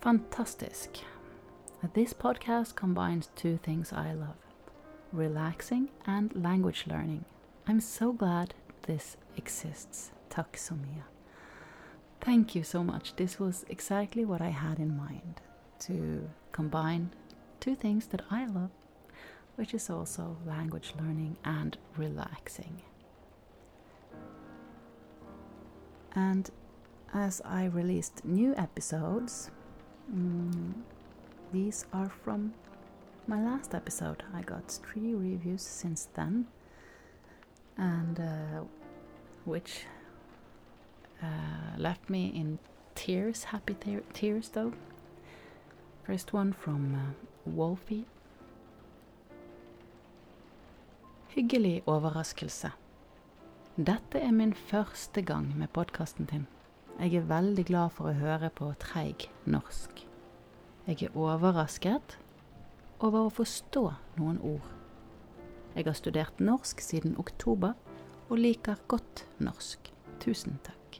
fantastic. 0.00 1.00
This 1.94 2.12
podcast 2.12 2.76
combines 2.76 3.30
two 3.34 3.56
things 3.56 3.92
I 3.92 4.12
love 4.12 4.36
relaxing 5.12 5.90
and 6.06 6.34
language 6.34 6.84
learning. 6.86 7.24
I'm 7.66 7.80
so 7.80 8.12
glad 8.12 8.54
this 8.86 9.16
exists. 9.36 10.12
Tack. 10.30 10.58
Thank 12.20 12.54
you 12.54 12.62
so 12.62 12.82
much. 12.82 13.16
This 13.16 13.38
was 13.38 13.64
exactly 13.68 14.24
what 14.24 14.40
I 14.40 14.48
had 14.48 14.78
in 14.78 14.96
mind 14.96 15.40
to 15.80 16.30
combine 16.52 17.10
two 17.60 17.74
things 17.74 18.06
that 18.06 18.22
I 18.30 18.46
love, 18.46 18.70
which 19.56 19.74
is 19.74 19.90
also 19.90 20.36
language 20.46 20.94
learning 20.98 21.36
and 21.44 21.76
relaxing. 21.96 22.80
And 26.14 26.50
as 27.14 27.40
I 27.44 27.66
released 27.66 28.24
new 28.24 28.54
episodes, 28.56 29.50
mm, 30.14 30.72
these 31.52 31.86
are 31.92 32.10
from 32.24 32.54
my 33.26 33.42
last 33.42 33.74
episode. 33.74 34.22
I 34.34 34.42
got 34.42 34.70
three 34.70 35.14
reviews 35.14 35.62
since 35.62 36.08
then, 36.14 36.46
and 37.76 38.18
uh, 38.18 38.64
which 39.44 39.86
uh, 41.22 41.78
left 41.78 42.10
me 42.10 42.26
in 42.34 42.58
tears, 42.94 43.44
happy 43.44 43.74
te 43.74 43.98
tears 44.12 44.48
though. 44.50 44.72
First 46.04 46.32
one 46.32 46.52
from 46.52 46.94
uh, 46.94 47.50
Wolfie. 47.50 48.06
Hyggelig 51.28 51.82
overraskelse. 51.86 52.72
Dette 53.76 54.20
er 54.20 54.32
min 54.36 54.52
første 54.52 55.22
gang 55.22 55.46
med 55.56 55.70
podkasten 55.72 56.26
din. 56.28 56.42
Jeg 57.00 57.14
er 57.14 57.24
veldig 57.24 57.62
glad 57.64 57.94
for 57.96 58.10
å 58.10 58.18
høre 58.18 58.50
på 58.52 58.66
treig 58.76 59.30
norsk. 59.48 60.02
Jeg 60.84 61.06
er 61.06 61.14
overrasket 61.16 62.18
over 63.00 63.30
å 63.30 63.30
forstå 63.32 63.82
noen 64.18 64.36
ord. 64.44 64.66
Jeg 65.72 65.86
har 65.86 65.96
studert 65.96 66.42
norsk 66.44 66.82
siden 66.84 67.16
oktober 67.16 67.72
og 68.28 68.42
liker 68.42 68.76
godt 68.92 69.22
norsk. 69.40 69.88
Tusen 70.20 70.58
takk. 70.68 70.98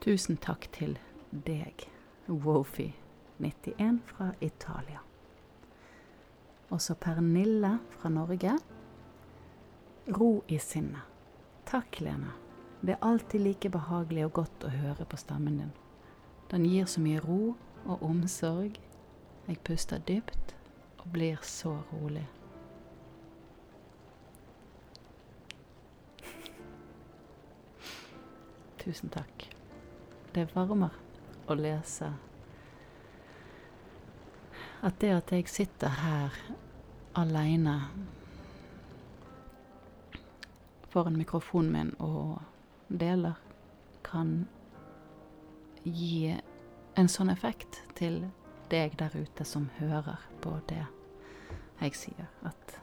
Tusen 0.00 0.40
takk 0.40 0.64
til 0.72 0.96
deg, 1.44 1.84
Wofi91 2.32 4.00
fra 4.08 4.30
Italia. 4.40 5.04
Også 6.72 6.96
Pernille 6.96 7.74
fra 7.98 8.08
Norge. 8.08 8.56
Ro 10.06 10.44
i 10.46 10.58
sinnet. 10.58 11.02
Takk, 11.64 12.00
Lene. 12.00 12.30
Det 12.80 12.92
er 12.92 13.02
alltid 13.02 13.40
like 13.40 13.70
behagelig 13.70 14.26
og 14.28 14.32
godt 14.32 14.64
å 14.64 14.70
høre 14.70 15.04
på 15.04 15.18
stemmen 15.18 15.56
din. 15.58 15.72
Den 16.50 16.66
gir 16.68 16.86
så 16.86 17.00
mye 17.02 17.18
ro 17.24 17.56
og 17.86 18.04
omsorg. 18.06 18.78
Jeg 19.48 19.58
puster 19.66 19.98
dypt 19.98 20.54
og 20.98 21.08
blir 21.10 21.42
så 21.42 21.72
rolig. 21.90 22.22
Tusen 28.78 29.10
takk. 29.10 29.48
Det 30.34 30.46
varmer 30.54 30.94
å 31.50 31.58
lese 31.58 32.12
at 34.86 35.00
det 35.00 35.10
at 35.16 35.32
jeg 35.34 35.48
sitter 35.50 35.98
her 36.04 36.36
aleine 37.18 37.80
foran 40.90 41.16
mikrofonen 41.16 41.72
min 41.72 41.94
og 41.98 42.42
deler, 42.88 43.34
kan 44.06 44.46
gi 45.84 46.36
en 46.96 47.08
sånn 47.10 47.30
effekt 47.30 47.82
til 47.98 48.24
deg 48.70 48.96
der 48.98 49.14
ute 49.14 49.44
som 49.46 49.68
hører 49.78 50.22
på 50.42 50.56
det 50.70 50.84
jeg 51.80 51.94
sier. 51.98 52.30
At 52.46 52.78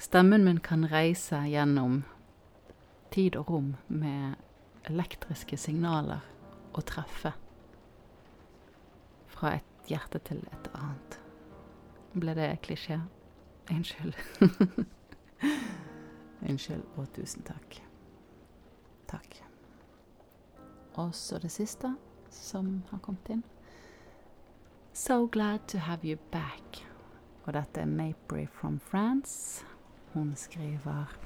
stemmen 0.00 0.44
min 0.44 0.60
kan 0.64 0.88
reise 0.90 1.42
gjennom 1.48 2.02
tid 3.14 3.36
og 3.36 3.50
rom 3.50 3.70
med 3.88 4.36
elektriske 4.90 5.56
signaler 5.60 6.24
og 6.72 6.84
treffe 6.88 7.34
fra 9.30 9.56
et 9.58 9.90
hjerte 9.90 10.20
til 10.26 10.42
et 10.52 10.70
annet. 10.74 11.18
Ble 12.14 12.34
det 12.34 12.50
klisjé? 12.66 13.00
Unnskyld. 13.70 14.16
Unnskyld 16.48 16.82
og 16.96 17.12
tusen 17.12 17.42
takk. 17.42 17.82
Takk. 19.08 19.42
Og 20.94 21.14
så 21.14 21.38
det 21.38 21.50
siste 21.50 21.94
som 22.30 22.82
har 22.90 22.98
kommet 22.98 23.28
inn. 23.28 23.42
So 24.92 25.26
glad 25.26 25.58
to 25.68 25.78
have 25.78 26.04
you 26.04 26.16
back. 26.32 26.86
Og 27.44 27.52
dette 27.52 27.80
er 27.80 27.86
Mapry 27.86 28.46
from 28.52 28.80
France. 28.80 29.64
Hun 30.14 30.34
skriver 30.36 31.16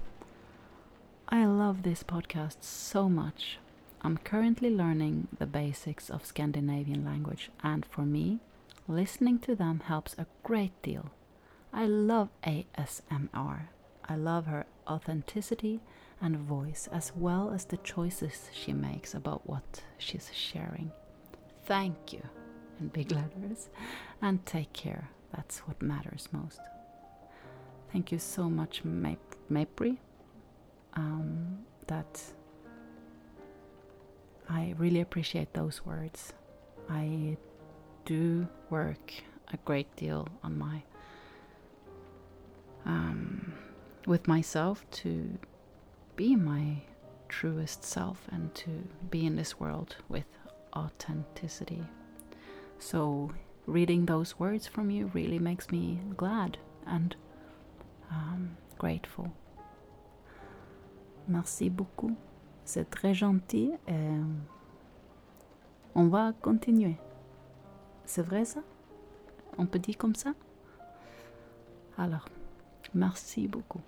I 1.33 1.45
love 1.45 1.83
this 1.83 2.05
podcast 2.05 2.65
so 2.65 3.09
much. 3.09 3.59
I'm 4.05 4.19
currently 4.19 4.69
learning 4.69 5.29
the 5.39 5.47
basics 5.47 6.11
of 6.11 6.27
Scandinavian 6.27 7.05
language, 7.05 7.51
and 7.63 7.87
for 7.87 8.03
me, 8.03 8.39
listening 8.87 9.39
to 9.39 9.55
them 9.55 9.81
helps 9.81 10.15
a 10.19 10.27
great 10.43 10.73
deal. 10.85 11.11
I 11.73 11.87
love 11.87 12.29
ASMR. 12.43 13.69
I 14.09 14.17
love 14.17 14.47
her 14.47 14.67
authenticity 14.87 15.81
and 16.21 16.37
voice, 16.37 16.89
as 16.93 17.13
well 17.17 17.51
as 17.51 17.65
the 17.65 17.77
choices 17.79 18.49
she 18.53 18.73
makes 18.73 19.15
about 19.15 19.49
what 19.49 19.83
she's 19.99 20.31
sharing. 20.33 20.91
Thank 21.65 22.13
you, 22.13 22.23
in 22.81 22.89
big 22.89 23.11
letters, 23.13 23.69
and 24.23 24.45
take 24.47 24.73
care. 24.73 25.09
That's 25.35 25.59
what 25.61 25.81
matters 25.83 26.29
most. 26.33 26.61
Thank 27.93 28.13
you 28.13 28.19
so 28.19 28.51
much, 28.51 28.83
Mapri. 28.85 29.99
Um, 30.95 31.59
that 31.87 32.23
I 34.49 34.75
really 34.79 35.01
appreciate 35.01 35.53
those 35.55 35.85
words. 35.85 36.33
I 36.89 37.37
do 38.05 38.47
work 38.71 39.13
a 39.53 39.57
great 39.65 39.95
deal 39.97 40.29
on 40.43 40.59
my 40.59 40.83
um, 42.85 43.54
with 44.07 44.29
myself 44.29 44.85
to 44.91 45.39
be 46.17 46.37
my 46.37 46.83
truest 47.29 47.85
self 47.85 48.29
and 48.31 48.55
to 48.55 48.71
be 49.11 49.27
in 49.27 49.37
this 49.37 49.59
world 49.59 49.97
with 50.09 50.27
authenticity. 50.77 51.83
So, 52.79 53.33
reading 53.67 54.07
those 54.07 54.39
words 54.39 54.67
from 54.67 54.91
you 54.91 55.11
really 55.15 55.39
makes 55.39 55.71
me 55.71 56.01
glad 56.17 56.59
and 56.87 57.17
um, 58.11 58.57
grateful. 58.79 59.33
Merci 61.27 61.71
beaucoup. 61.71 62.17
C'est 62.65 62.91
très 62.91 63.15
gentil. 63.15 63.73
Et 63.89 64.21
on 65.95 66.09
va 66.09 66.33
continuer. 66.43 66.97
C'est 68.05 68.23
vrai 68.23 68.45
ça 68.45 68.61
On 69.57 69.67
peut 69.67 69.79
dire 69.79 69.97
comme 69.97 70.15
ça 70.15 70.35
Alors, 71.97 72.29
merci 72.95 73.49
beaucoup. 73.49 73.81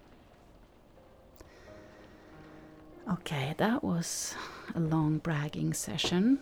Okay, 3.09 3.55
that 3.59 3.85
was 3.85 4.35
a 4.75 4.81
long 4.81 5.19
bragging 5.19 5.73
session. 5.75 6.40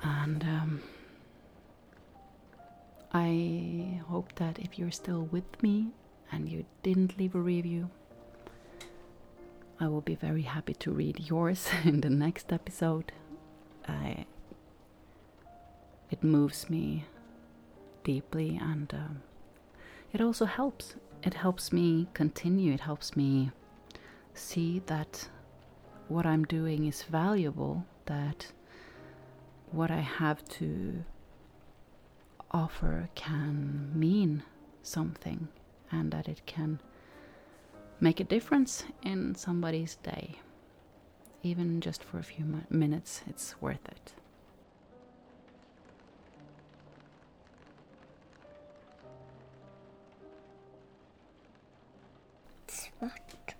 And 0.00 0.44
um, 0.44 0.82
I 3.12 4.00
hope 4.08 4.32
that 4.36 4.60
if 4.60 4.78
you're 4.78 4.92
still 4.92 5.22
with 5.32 5.60
me 5.60 5.88
and 6.30 6.48
you 6.48 6.64
didn't 6.84 7.18
leave 7.18 7.34
a 7.34 7.40
review, 7.40 7.90
I 9.80 9.88
will 9.88 10.02
be 10.02 10.14
very 10.14 10.42
happy 10.42 10.74
to 10.74 10.92
read 10.92 11.28
yours 11.28 11.68
in 11.84 12.00
the 12.00 12.10
next 12.10 12.52
episode. 12.52 13.10
I, 13.88 14.26
it 16.12 16.22
moves 16.22 16.70
me 16.70 17.06
deeply 18.04 18.56
and 18.62 18.94
um, 18.94 19.22
it 20.12 20.20
also 20.20 20.44
helps. 20.44 20.94
It 21.24 21.34
helps 21.34 21.72
me 21.72 22.06
continue, 22.14 22.72
it 22.72 22.80
helps 22.80 23.16
me 23.16 23.50
see 24.34 24.82
that 24.86 25.28
what 26.08 26.26
I'm 26.26 26.44
doing 26.44 26.86
is 26.86 27.02
valuable, 27.04 27.84
that 28.06 28.52
what 29.70 29.90
I 29.90 30.00
have 30.00 30.44
to 30.60 31.04
offer 32.50 33.08
can 33.14 33.90
mean 33.94 34.42
something, 34.82 35.48
and 35.90 36.12
that 36.12 36.28
it 36.28 36.42
can 36.46 36.80
make 38.00 38.20
a 38.20 38.24
difference 38.24 38.84
in 39.02 39.34
somebody's 39.34 39.96
day. 39.96 40.36
Even 41.42 41.80
just 41.80 42.02
for 42.02 42.18
a 42.18 42.22
few 42.22 42.62
minutes, 42.70 43.22
it's 43.26 43.60
worth 43.60 43.86
it. 43.88 44.12
Smart. 52.68 53.53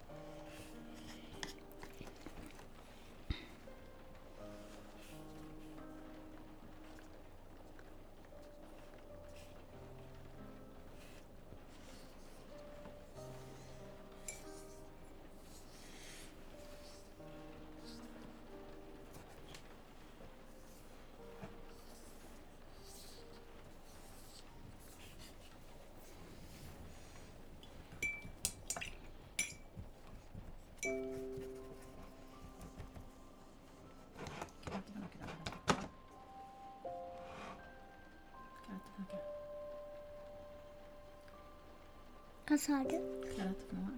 Hva 42.45 42.57
sa 42.61 42.79
du? 42.85 42.99
Hva 43.25 43.41
er 43.41 43.47
dette 43.49 43.67
for 43.71 43.77
noe? 43.81 43.95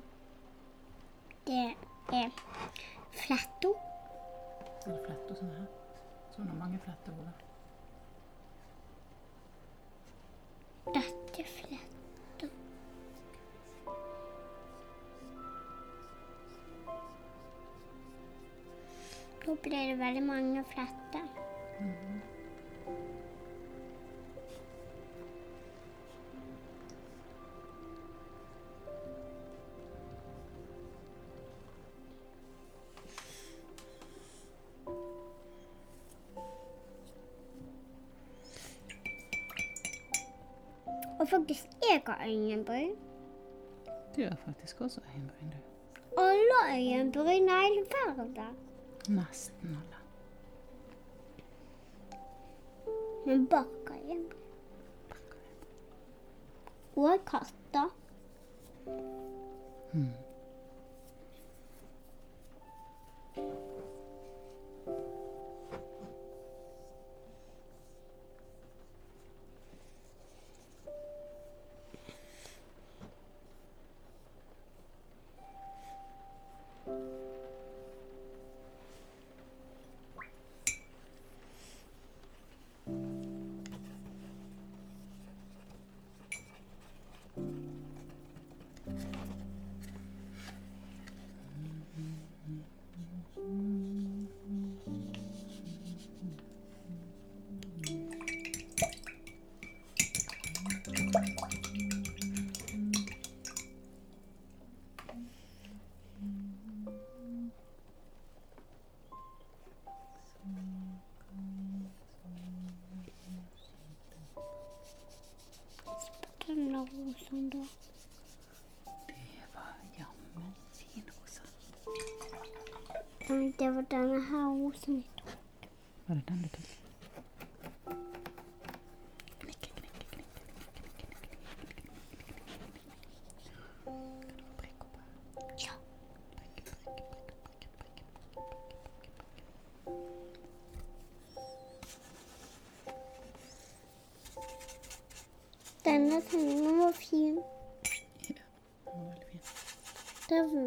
Det 1.48 1.62
er 2.14 2.28
fletto. 3.10 3.72
Er 4.84 4.92
det 4.92 5.00
fletter 5.02 5.38
som 5.40 5.48
er 5.50 5.56
her? 5.64 5.72
Sånn 6.36 6.52
er 6.52 6.60
mange 6.60 6.78
fletter, 6.84 7.16
Ola. 7.18 7.32
Dette 10.94 11.46
fletto. 11.56 12.52
Nå 19.42 19.58
blir 19.66 19.90
det 19.90 19.98
veldig 20.06 20.24
mange 20.30 20.64
fletter. 20.70 21.26
Og 21.82 22.35
øyenbryn. 42.28 42.94
Du 44.16 44.22
har 44.22 44.36
faktisk 44.44 44.80
også 44.80 45.00
øyenbryn, 45.14 45.50
du. 45.50 45.56
Alle 46.20 46.76
øyenbryn 46.76 47.48
er 47.48 47.66
i 47.66 47.82
verden. 47.94 48.56
Nesten 49.08 49.68
alle. 49.68 49.96
Men 53.26 53.46
bak 53.46 53.90
øyenbryn. 53.90 54.32
Og 56.96 57.18
katter. 57.26 57.96
Hmm. 59.92 60.25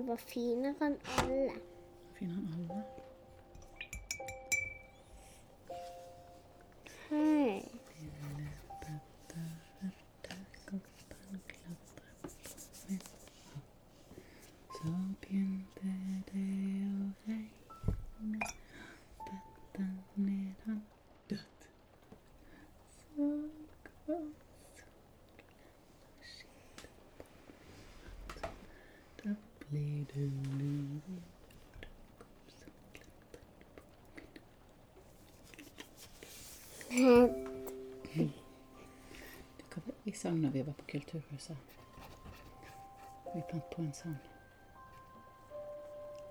Var 0.10 0.22
finere 0.30 0.89
enn 0.89 0.98
alle. 1.24 1.52
Vi 40.04 40.12
sang 40.15 40.39
når 40.41 40.50
vi 40.50 40.65
var 40.65 40.74
på 40.74 40.86
Kulturhuset? 40.91 41.58
Vi 43.36 43.41
fant 43.52 43.63
på 43.76 43.82
en 43.82 43.93
sang. 43.93 44.17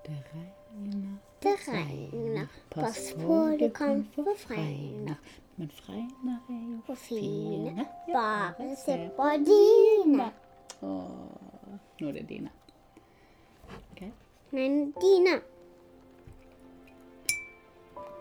Det 0.05 0.23
regner, 0.33 1.17
Det 1.41 1.55
regner, 1.67 2.47
pass 2.71 3.13
på 3.13 3.57
du 3.59 3.69
kan 3.69 4.07
få 4.15 4.35
fregner. 4.37 5.15
Men 5.55 5.71
fregner 5.71 6.39
er 6.49 6.71
jo 6.71 6.81
for 6.85 6.95
fine, 6.95 7.85
fine. 8.05 8.13
bare 8.13 8.75
se 8.85 9.09
på 9.15 9.29
dine. 9.47 10.31
Åh, 10.81 11.79
nå 11.99 12.07
er 12.07 12.11
det 12.11 12.29
dine. 12.29 12.49
Ok. 14.49 14.53
Men 14.53 14.91
dine. 14.91 15.41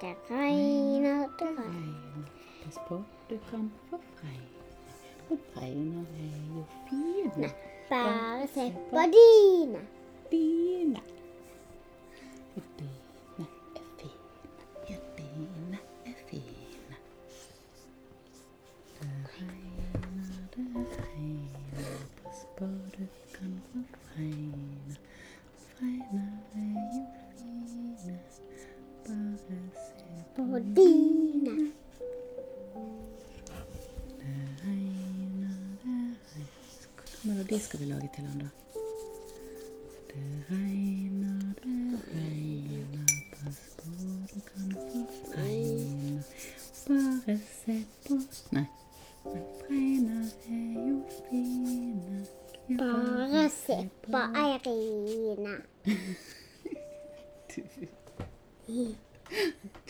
Det 0.00 0.14
regner, 0.30 1.28
det 1.38 1.46
regner. 1.46 1.54
Fregner, 1.56 2.24
pass 2.64 2.78
på 2.88 3.02
du 3.30 3.38
kan 3.50 3.72
få 3.90 3.98
fregner. 4.16 4.48
Men 5.28 5.38
fregner 5.54 6.04
er 6.20 6.56
jo 6.56 6.64
fine. 6.90 7.50
Bare 7.90 8.46
se 8.54 8.72
på 8.90 8.96
på 54.34 54.70
Du, 57.54 57.60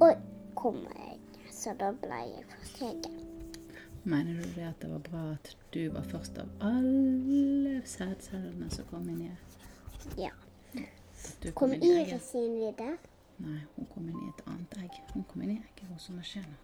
Og 0.00 0.16
kommer 0.54 0.96
jeg, 0.96 1.18
så 1.50 1.74
da 1.80 1.92
ble 2.06 2.24
jeg 2.30 2.44
forsteget. 2.54 3.31
Mener 4.04 4.42
du 4.42 4.48
det 4.54 4.66
at 4.66 4.82
det 4.82 4.90
var 4.90 4.98
bra 4.98 5.32
at 5.32 5.56
du 5.74 5.88
var 5.94 6.02
først 6.02 6.38
av 6.38 6.48
alle 6.60 7.82
sædcellene 7.86 8.70
som 8.70 8.84
kom 8.90 9.08
inn 9.08 9.20
i 9.20 9.30
Ja. 10.18 10.30
Kom? 11.54 11.72
Iris 11.72 12.34
inn 12.34 12.56
i 12.62 12.72
det? 12.78 12.96
Nei, 13.38 13.60
hun 13.76 13.86
kom 13.94 14.08
inn 14.08 14.18
i 14.18 14.28
et 14.28 14.42
annet 14.46 14.76
egg. 14.82 14.98
Hun 15.14 15.24
kom 15.30 15.42
inn 15.42 15.50
i 15.50 15.60
egget 15.60 15.88
hos 15.92 16.10
Machena. 16.10 16.58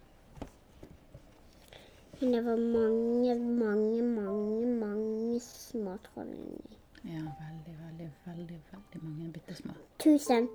Men 2.21 2.33
det 2.33 2.45
var 2.45 2.57
mange, 2.57 3.35
mange, 3.35 4.03
mange, 4.03 4.67
mange 4.75 5.39
små 5.39 5.97
troll 6.03 6.27
inni. 6.27 6.77
Ja, 7.03 7.23
veldig, 7.39 7.75
veldig, 7.85 8.09
veldig, 8.25 8.61
veldig 8.71 9.03
mange 9.03 9.31
bitte 9.33 9.55
små. 9.55 9.73
Tusen, 9.99 10.49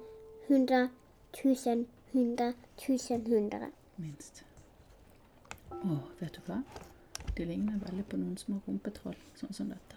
hundre, 0.48 0.88
tusen, 1.32 1.86
hundre, 2.12 2.52
tusen, 2.76 3.24
hundre. 3.26 3.70
Minst. 3.96 4.44
Å, 5.82 5.98
vet 6.20 6.36
du 6.36 6.40
hva? 6.46 6.58
De 7.34 7.44
ligner 7.48 7.80
veldig 7.82 8.04
på 8.10 8.18
noen 8.20 8.36
små 8.38 8.60
rumpetroll, 8.66 9.16
sånn 9.40 9.54
som 9.56 9.70
dette. 9.72 9.96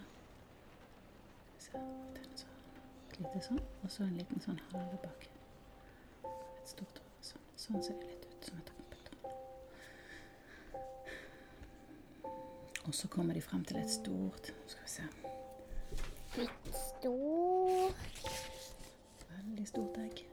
Skal 1.62 1.82
vi 1.82 1.88
se, 1.92 2.13
den 2.18 2.38
sånn. 2.42 2.58
Lite 3.18 3.42
sånn, 3.46 3.62
og 3.84 3.90
så 3.94 4.06
en 4.08 4.18
liten 4.18 4.40
sånn 4.44 4.60
hale 4.72 4.98
bak. 5.04 5.22
Et 6.26 6.68
stort 6.74 7.02
hår, 7.04 7.12
sånn. 7.30 7.46
Sånn 7.68 7.84
ser 7.86 7.96
det 8.02 8.08
litt 8.12 8.26
ut 8.32 8.50
som 8.50 8.56
et 8.62 8.72
rumpetroll. 8.74 9.22
Og 12.88 12.94
så 12.96 13.06
kommer 13.12 13.34
de 13.38 13.44
frem 13.44 13.63
til 13.68 13.78
et 13.82 13.92
stort, 13.92 14.54
skal 14.72 14.84
vi 14.86 14.92
se, 14.98 15.06
Et 16.38 16.76
stort 16.78 17.98
veldig 19.30 19.68
stort 19.68 19.98
egg. 19.98 20.26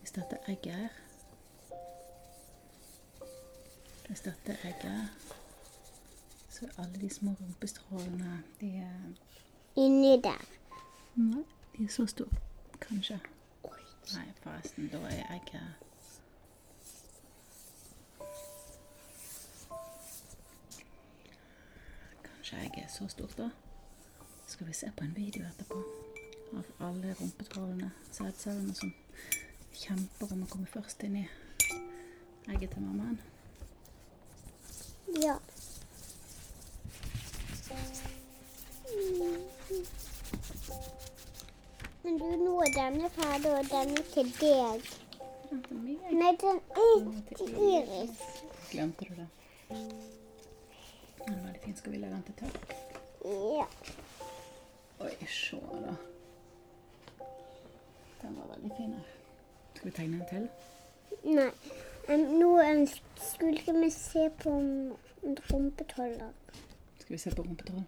Hvis 0.00 0.12
dette 0.16 0.38
egget 0.48 0.74
her 0.74 1.03
Hvis 4.14 4.20
dette 4.20 4.58
egget 4.64 5.08
Så 6.48 6.66
er 6.66 6.82
alle 6.82 7.00
de 7.00 7.14
små 7.14 7.30
rumpestrålene 7.40 8.42
De 8.60 8.76
er 8.76 9.00
inni 9.76 10.20
der. 10.22 10.44
Nei, 11.14 11.42
de 11.78 11.84
er 11.84 11.88
så 11.88 12.06
store. 12.06 12.28
Kanskje. 12.80 13.18
Nei, 14.14 14.28
forresten, 14.42 14.86
da 14.92 14.96
er 14.96 15.34
egget 15.34 15.74
Kanskje 22.22 22.56
egget 22.56 22.84
er 22.84 22.88
så 22.88 23.08
stort, 23.08 23.38
da. 23.38 23.50
Skal 24.46 24.66
vi 24.66 24.72
se 24.72 24.92
på 24.96 25.04
en 25.04 25.16
video 25.16 25.46
etterpå 25.50 25.82
av 26.56 26.64
alle 26.80 27.16
rumpetrålene, 27.20 27.90
sædcellene, 28.12 28.74
som 28.74 28.94
kjemper 29.74 30.32
om 30.32 30.46
å 30.46 30.52
komme 30.54 30.70
først 30.70 31.02
inn 31.02 31.24
i 31.24 31.28
egget 32.46 32.70
til 32.70 32.82
mammaen. 32.86 33.33
Ja. 35.06 35.38
Men 42.02 42.18
du, 42.18 42.24
nå 42.36 42.60
er 42.62 42.72
denne 42.74 43.10
ferdig, 43.10 43.50
og 43.50 43.64
den 43.70 43.96
er 43.98 44.02
til 44.12 44.32
deg. 44.40 44.90
Den. 45.50 45.98
Nei, 46.18 46.32
den 46.40 46.60
er 46.74 47.36
til 47.36 47.54
Iris. 47.68 48.24
Glemte 48.70 49.04
du 49.08 49.14
det? 49.14 49.28
Den 49.68 51.34
er 51.34 51.42
veldig 51.44 51.60
fin. 51.64 51.76
Skal 51.76 51.92
vi 51.92 51.96
legge 51.96 52.14
den 52.14 52.22
til 52.22 52.34
tørk? 52.34 52.74
Ja. 53.24 53.66
Oi, 55.00 55.26
se 55.28 55.60
da. 55.86 55.94
Den 58.22 58.36
var 58.40 58.46
veldig 58.54 58.72
fin 58.76 58.92
her. 58.92 59.08
Skal 59.74 59.90
vi 59.90 59.96
tegne 59.96 60.20
en 60.20 60.28
til? 60.28 60.48
Nei. 61.24 61.50
Nå 62.08 62.58
skulle 63.16 63.58
skulle 63.60 63.80
vi 63.80 63.90
se 63.90 64.30
på 64.42 64.50
en 64.50 64.96
rumpetroller. 65.52 66.32
Skal 66.98 67.14
vi 67.14 67.18
se 67.18 67.30
på 67.30 67.42
rumpetroll? 67.42 67.84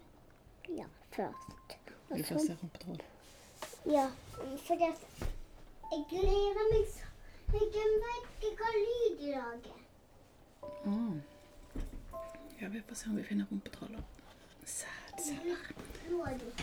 Ja, 0.69 0.85
først. 1.11 1.77
Vil 2.09 2.19
du 2.19 2.23
først 2.23 2.45
se 2.45 2.57
rumpetroll? 2.63 3.01
Ja, 3.85 4.07
fordi 4.67 4.83
at 4.83 5.27
jeg 5.91 6.05
gleder 6.09 6.65
meg 6.73 6.87
så. 6.93 7.03
Jeg 7.53 7.61
vet 8.03 8.43
ikke 8.43 8.63
hva 8.63 8.71
lyd 8.75 9.17
de 9.19 9.31
lager. 9.31 9.77
Ah. 10.85 11.17
Ja, 12.61 12.67
vi 12.67 12.81
får 12.87 12.95
se 12.95 13.09
om 13.09 13.17
vi 13.17 13.23
finner 13.23 13.45
rumpetroller. 13.51 14.01
Sædceller. 14.65 15.71
Nå 16.09 16.23
er 16.23 16.37
det. 16.37 16.53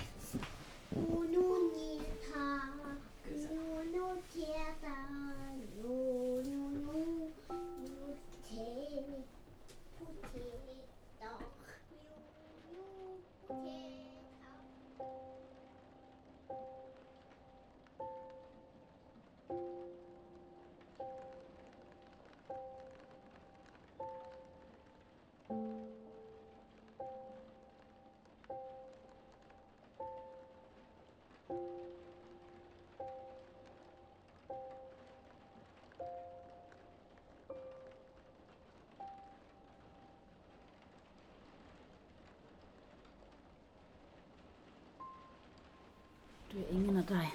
Du 46.54 46.60
er 46.62 46.68
ingen 46.70 46.96
av 47.00 47.06
deg. 47.08 47.32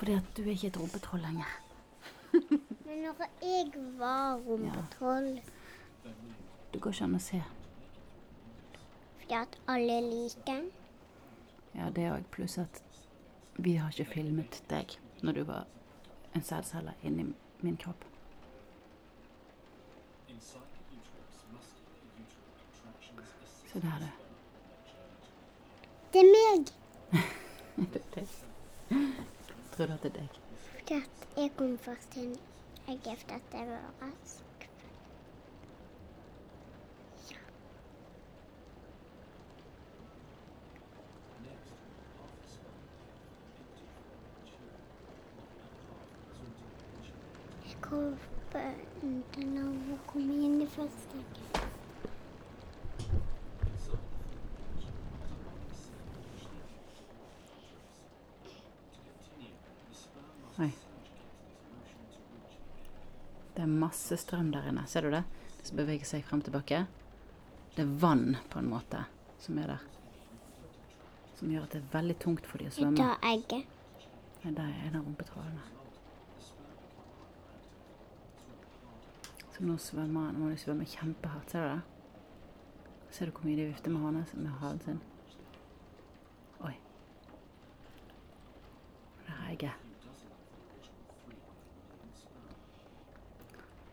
Fordi 0.00 0.14
at 0.16 0.28
du 0.36 0.42
er 0.46 0.52
ikke 0.54 0.70
et 0.70 0.76
rumpetroll 0.80 1.20
lenger. 1.20 1.50
Men 2.86 3.02
når 3.04 3.24
jeg 3.42 3.82
var 3.98 4.38
rumpetroll, 4.46 5.40
Du 6.72 6.78
går 6.78 6.94
ikke 6.94 7.04
an 7.04 7.14
å 7.18 7.20
se. 7.20 7.40
fordi 9.20 9.34
at 9.36 9.58
alle 9.68 9.96
liker 10.06 10.46
den, 10.46 10.70
Ja, 11.74 11.90
det 11.90 12.06
òg. 12.10 12.24
Pluss 12.34 12.56
at 12.58 12.80
vi 13.58 13.74
har 13.76 13.90
ikke 13.92 14.08
filmet 14.14 14.62
deg 14.70 14.96
når 15.22 15.32
du 15.32 15.42
var 15.44 15.66
en 16.34 16.42
sædcelle 16.42 16.94
inni 17.02 17.28
min 17.60 17.76
kropp. 17.76 18.04
Se 23.72 23.80
der, 23.80 23.88
er 23.88 24.19
jeg 31.90 31.96
kom 31.98 32.02
først 32.02 32.16
inn. 32.16 32.36
Jeg 32.86 32.98
giftet 33.04 33.34
at 33.34 33.54
jeg 33.54 33.68
var 33.68 33.94
rask. 34.02 34.68
Jeg 47.64 47.76
håper 47.90 48.74
den 49.34 49.58
å 49.64 49.98
komme 50.06 50.38
inn 50.46 50.60
i 50.62 50.70
første 50.70 51.49
masse 64.00 64.16
strøm 64.16 64.52
der 64.52 64.68
inne. 64.68 64.86
Ser 64.86 65.02
du 65.02 65.10
det? 65.10 65.24
Det 65.58 65.66
som 65.66 65.76
beveger 65.76 66.04
seg 66.08 66.24
frem 66.24 66.40
og 66.40 66.44
tilbake. 66.44 66.86
Det 67.76 67.82
er 67.84 67.90
vann, 68.00 68.36
på 68.50 68.58
en 68.58 68.70
måte, 68.70 69.04
som 69.38 69.58
er 69.58 69.66
der. 69.74 69.82
Som 71.36 71.50
gjør 71.52 71.66
at 71.66 71.72
det 71.74 71.82
er 71.82 71.92
veldig 71.92 72.16
tungt 72.18 72.46
for 72.48 72.58
de 72.58 72.68
å 72.68 72.72
svømme. 72.74 72.96
tar 72.96 73.20
egget. 73.28 73.66
Nei, 74.42 74.54
der 74.56 74.64
er 74.64 74.88
en 74.88 74.96
av 74.96 75.04
rumpetrådene. 75.04 75.68
Så 79.52 79.68
nå 79.68 79.76
svømmer 79.76 80.30
han. 80.30 80.34
Nå 80.34 80.46
må 80.46 80.50
de 80.54 80.56
svømme 80.60 80.88
kjempehardt. 80.88 81.52
Ser 81.52 81.60
du 81.60 81.74
det? 81.74 81.82
Ser 83.10 83.26
du 83.26 83.36
hvor 83.36 83.44
mye 83.44 83.56
de 83.60 83.68
vifter 83.68 83.92
med 83.92 84.00
hånden, 84.00 84.42
med 84.42 84.58
halen 84.62 84.80
sin? 84.80 85.00
Oi. 86.64 86.74
Der 89.26 89.36
er 89.36 89.52
egget. 89.52 89.86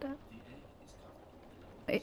Der. 0.01 0.13
Oi. 1.89 2.01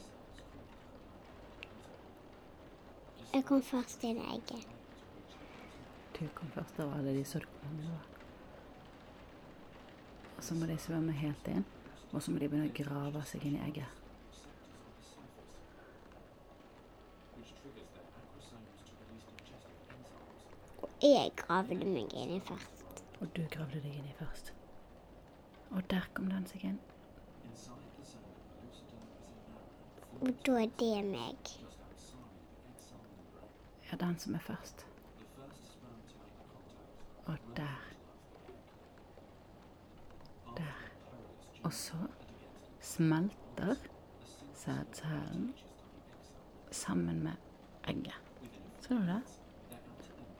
Jeg 3.45 3.49
kom 3.49 3.61
først 3.61 3.99
til 3.99 4.17
egget. 4.17 4.67
Du 6.19 6.27
kom 6.33 6.47
først 6.49 6.79
av 6.81 6.93
alle 6.97 7.11
de 7.13 7.25
sorgene 7.29 7.51
du 7.53 7.59
kom 7.61 7.73
nå. 7.77 7.97
Og 10.37 10.43
så 10.47 10.55
må 10.57 10.65
de 10.65 10.77
svømme 10.81 11.13
helt 11.13 11.49
inn, 11.51 11.65
og 12.09 12.23
så 12.25 12.31
må 12.33 12.39
de 12.41 12.47
begynne 12.49 12.71
å 12.71 12.73
grave 12.79 13.21
seg 13.29 13.45
inn 13.45 13.59
i 13.59 13.61
egget. 13.67 13.85
Og 20.81 21.05
jeg 21.05 21.35
gravde 21.43 21.77
meg 21.83 22.15
inn 22.23 22.33
i 22.39 22.39
først. 22.49 23.03
Og 23.19 23.29
du 23.37 23.43
gravde 23.53 23.83
deg 23.83 23.99
inn 23.99 24.09
i 24.09 24.15
først. 24.23 24.49
Og 25.69 25.85
der 25.93 26.09
kom 26.17 26.33
den 26.33 26.49
seg 26.49 26.65
inn. 26.71 26.81
Og 30.23 30.33
da 30.49 30.57
er 30.63 30.73
det 30.81 31.05
meg. 31.11 31.55
Ja, 33.95 34.05
den 34.05 34.17
som 34.19 34.35
er 34.35 34.39
først. 34.39 34.85
Og 37.25 37.37
der. 37.55 37.91
Der. 40.57 40.89
Og 41.63 41.73
så 41.73 41.93
smelter 42.81 43.75
sædcellen 44.53 45.53
sammen 46.71 47.23
med 47.23 47.31
egget. 47.83 48.21
Ser 48.79 48.95
du 48.95 49.05
det? 49.05 49.21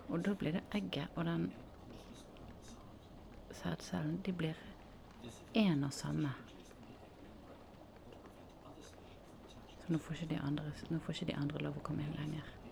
Og 0.09 0.25
da 0.25 0.33
blir 0.33 0.51
det 0.51 0.63
egget 0.71 1.07
og 1.15 1.25
den 1.25 1.53
sædcellen 3.51 4.21
De 4.25 4.33
blir 4.33 4.53
én 5.55 5.85
og 5.85 5.93
samme. 5.93 6.29
Så 9.79 9.93
nå 9.93 9.97
får 9.97 10.13
ikke 10.13 10.35
de 10.35 10.39
andre, 10.39 10.63
ikke 11.09 11.25
de 11.25 11.35
andre 11.35 11.57
lov 11.57 11.77
å 11.77 11.83
komme 11.83 12.03
inn 12.03 12.15
lenger. 12.19 12.64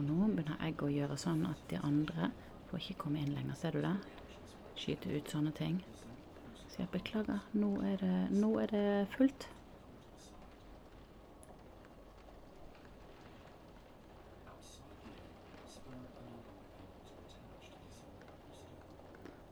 Og 0.00 0.06
nå 0.08 0.26
begynner 0.32 0.56
egget 0.64 0.82
å 0.86 0.86
gjøre 0.88 1.16
sånn 1.20 1.42
at 1.44 1.64
de 1.68 1.76
andre 1.84 2.30
får 2.70 2.80
ikke 2.80 3.02
komme 3.02 3.20
inn 3.20 3.34
lenger. 3.36 3.56
Ser 3.60 3.74
du 3.76 3.82
det? 3.84 3.96
Skyte 4.80 5.10
ut 5.12 5.28
sånne 5.28 5.52
ting. 5.52 5.74
Så 6.70 6.78
jeg 6.80 6.88
beklager, 6.94 7.42
nå 7.52 7.74
er 7.84 8.00
det, 8.00 8.14
nå 8.32 8.54
er 8.62 8.72
det 8.72 8.84
fullt. 9.12 9.44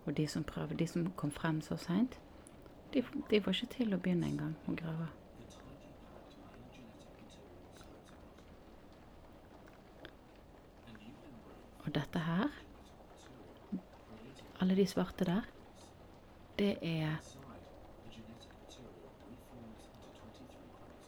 Og 0.07 0.17
de 0.17 0.25
som 0.33 0.49
prøver, 0.49 0.81
de 0.81 0.89
som 0.89 1.13
kom 1.21 1.31
frem 1.43 1.61
så 1.61 1.77
seint, 1.77 2.17
de, 2.95 3.05
de 3.05 3.45
får 3.45 3.59
ikke 3.59 3.75
til 3.77 3.93
å 3.93 4.01
begynne 4.01 4.33
engang 4.33 4.57
å 4.65 4.81
grave. 4.81 5.13
Og 11.89 11.95
dette 11.95 12.21
her, 12.21 12.49
alle 14.61 14.75
de 14.77 14.85
svarte 14.87 15.25
der, 15.25 15.47
det 16.59 16.75
er 16.85 17.15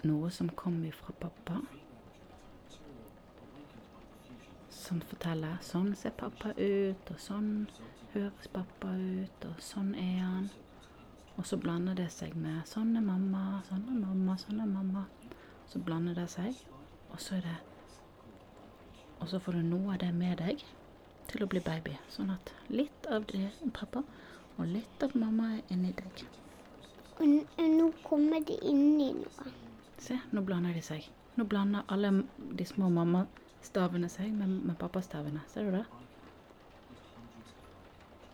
noe 0.09 0.31
som 0.33 0.49
kom 0.57 0.79
ifra 0.89 1.13
pappa. 1.21 1.59
Som 4.73 5.05
forteller 5.05 5.61
sånn 5.61 5.93
ser 6.01 6.17
pappa 6.17 6.55
ut, 6.57 7.13
og 7.13 7.21
sånn 7.21 7.51
høres 8.15 8.49
pappa 8.55 8.97
ut, 8.97 9.49
og 9.51 9.61
sånn 9.61 9.93
er 10.01 10.23
han. 10.23 10.49
Og 11.37 11.45
så 11.45 11.61
blander 11.61 12.01
det 12.01 12.09
seg 12.15 12.41
med 12.41 12.65
sånn 12.73 12.97
er 12.97 13.05
mamma, 13.05 13.61
sånn 13.69 13.85
er 13.85 14.01
mamma, 14.01 14.41
sånn 14.41 14.65
er 14.65 14.77
mamma. 14.79 15.05
Så 15.69 15.85
blander 15.85 16.17
det 16.17 16.31
seg, 16.33 16.57
og 17.11 17.21
så 17.21 17.37
er 17.37 17.51
det 17.51 17.59
Og 19.21 19.29
så 19.29 19.41
får 19.41 19.59
du 19.59 19.63
noe 19.69 19.95
av 19.95 20.01
det 20.03 20.11
med 20.17 20.41
deg 20.41 20.65
til 21.31 21.45
å 21.45 21.49
bli 21.51 21.63
baby. 21.65 21.97
Sånn 22.13 22.33
at 22.35 22.53
litt 22.73 23.07
av 23.13 23.27
det 23.31 23.51
pappa, 23.77 24.03
og 24.57 24.69
litt 24.69 25.05
av 25.05 25.15
mamma 25.19 25.55
er 25.57 25.75
inni 25.75 25.93
deg. 25.97 26.25
Og 27.21 27.27
nå 27.61 27.91
kommer 28.03 28.43
det 28.49 28.57
inn 28.65 29.01
i 29.01 29.13
noe. 29.17 29.53
Se, 30.01 30.17
nå 30.33 30.43
blander 30.47 30.73
de 30.77 30.83
seg. 30.85 31.05
Nå 31.37 31.45
blander 31.49 31.85
alle 31.93 32.13
de 32.37 32.67
små 32.67 32.89
mammastavene 32.93 34.09
seg 34.13 34.33
med, 34.33 34.49
med 34.71 34.79
pappastavene. 34.81 35.45
Ser 35.53 35.69
du 35.69 35.77
det? 35.77 35.85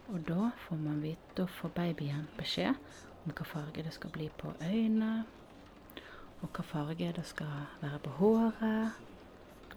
Og 0.06 0.22
da 0.28 0.52
får 0.68 0.78
man 0.78 1.02
vite, 1.02 1.32
da 1.34 1.48
får 1.50 1.72
babyen 1.74 2.28
beskjed 2.38 2.78
om 3.24 3.34
hva 3.34 3.46
farge 3.50 3.82
det 3.82 3.94
skal 3.94 4.12
bli 4.14 4.28
på 4.38 4.52
øynene, 4.62 5.24
og 6.44 6.46
hva 6.54 6.62
farge 6.62 7.10
det 7.16 7.26
skal 7.26 7.66
være 7.82 7.98
på 8.04 8.14
håret. 8.20 9.05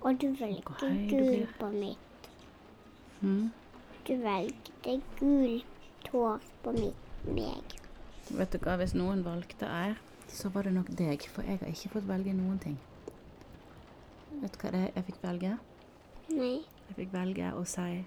Og 0.01 0.21
du 0.21 0.27
velger 0.39 0.75
du 0.79 1.07
gul 1.09 1.47
på 1.59 1.69
mitt. 1.69 2.29
Mm. 3.21 3.51
Du 4.07 4.13
velgte 4.15 5.01
gult 5.19 6.11
hår 6.11 6.45
på 6.63 6.71
mitt 6.71 7.25
meg. 7.27 7.75
Vet 8.29 8.53
du 8.53 8.59
hva, 8.63 8.77
hvis 8.79 8.93
noen 8.95 9.25
valgte 9.25 9.67
jeg, 9.67 9.97
så 10.29 10.51
var 10.53 10.67
det 10.67 10.73
nok 10.73 10.91
deg, 10.97 11.25
for 11.33 11.43
jeg 11.43 11.59
har 11.59 11.71
ikke 11.71 11.91
fått 11.95 12.07
velge 12.07 12.35
noen 12.37 12.59
ting. 12.61 12.77
Vet 14.39 14.53
du 14.53 14.61
hva 14.61 14.71
det 14.75 14.83
er 14.85 14.93
jeg 14.95 15.07
fikk 15.09 15.23
velge? 15.23 15.57
Nei. 16.29 16.59
Jeg 16.89 16.97
fikk 17.01 17.11
velge 17.13 17.49
å 17.57 17.65
si 17.67 18.05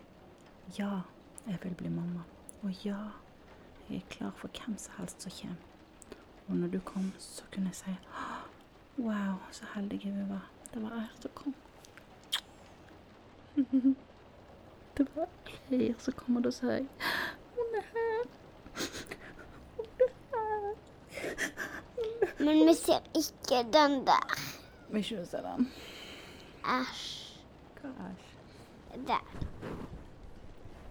ja, 0.78 1.02
jeg 1.44 1.58
vil 1.64 1.74
bli 1.76 1.90
mamma. 1.92 2.22
Og 2.62 2.86
ja, 2.86 3.00
jeg 3.88 4.00
er 4.00 4.08
klar 4.14 4.32
for 4.38 4.48
hvem 4.56 4.78
som 4.78 4.94
helst 5.00 5.26
som 5.26 5.34
kommer. 5.34 5.68
Og 6.48 6.56
når 6.56 6.72
du 6.72 6.78
kom, 6.86 7.12
så 7.18 7.44
kunne 7.52 7.72
jeg 7.74 7.82
si 7.82 9.02
wow, 9.02 9.42
så 9.50 9.68
heldige 9.74 10.14
vi 10.14 10.24
var. 10.30 10.48
Det 10.72 10.82
var 10.82 10.96
jeg 11.00 11.20
som 11.20 11.34
kom. 11.34 11.54
Det 14.96 15.06
var 15.16 15.28
Eir 15.70 15.94
Og 15.94 16.00
så 16.04 16.12
og 16.36 16.44
det 16.44 16.54
sa 16.54 16.66
jeg 16.66 16.86
hun 17.56 17.74
er 17.78 17.84
her. 17.92 18.24
Hun 19.76 19.86
er 20.00 20.10
her. 20.32 20.74
Men 22.44 22.54
vi 22.68 22.74
ser 22.74 23.00
ikke 23.16 23.62
den 23.72 23.92
der. 24.06 24.26
Vil 24.90 24.98
ikke 25.02 25.20
du 25.20 25.26
se 25.26 25.36
den? 25.44 25.68
Æsj. 26.64 27.38
Hva 27.80 27.88
er 27.88 27.92
æsj? 28.10 28.28
Der. 29.08 29.24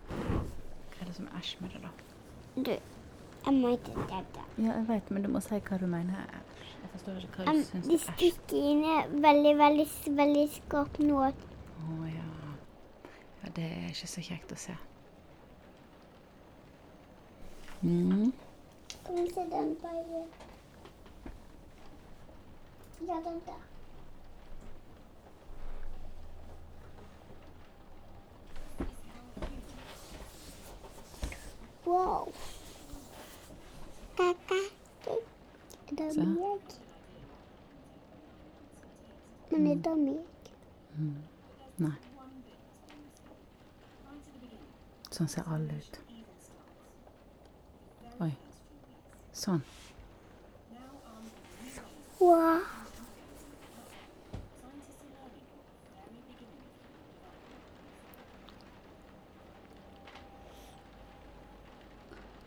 Hva 0.09 1.01
er 1.01 1.05
det 1.05 1.15
som 1.15 1.25
er 1.27 1.39
æsj 1.39 1.57
med 1.61 1.69
det, 1.69 1.81
da? 1.83 1.91
Du, 2.55 2.71
jeg 3.45 3.53
må 3.53 3.67
ikke 3.75 3.93
se 3.93 4.23
det. 4.35 4.45
Ja, 4.57 4.71
jeg 4.71 4.87
vet, 4.87 5.11
men 5.11 5.23
du 5.23 5.29
må 5.29 5.39
si 5.39 5.59
hva 5.69 5.77
du 5.81 5.87
mener 5.87 6.13
er. 6.25 6.41
Jeg 6.81 6.89
forstår 6.95 7.21
ikke 7.21 7.43
hva 7.43 7.51
Um, 7.51 7.55
du 7.57 7.63
syns 7.69 7.85
de 7.87 7.93
er 7.93 7.97
æsj. 7.99 8.03
stikker 8.17 8.57
inn 8.57 8.83
veldig, 9.23 9.53
veldig, 9.61 9.87
veldig 10.23 10.47
skarpt 10.57 10.99
nå. 11.05 11.21
Å 11.21 12.03
ja. 12.09 12.27
Ja, 13.43 13.49
det 13.55 13.63
er 13.63 13.87
ikke 13.89 14.07
så 14.07 14.21
kjekt 14.21 14.51
å 14.53 14.57
se. 14.59 14.77
Mm. 17.81 18.31
Vi 19.09 19.27
se 19.33 19.45
den 19.49 19.75
bare? 19.81 20.23
Ja, 23.07 23.17
den 23.25 23.41
der. 23.45 23.63
Wow. 31.85 32.33
Kaka. 34.17 34.61
Er 35.91 35.95
det 35.95 36.13
Se. 36.13 36.25
meg? 36.25 36.61
Men 39.51 39.67
er 39.85 39.95
meg? 39.95 40.51
Nei. 41.77 42.10
Sånn 45.21 45.29
ser 45.29 45.49
alle 45.53 45.75
ut. 45.77 45.97
Oi. 48.25 48.29
Sånn. 49.37 49.59
Wow. 52.17 52.63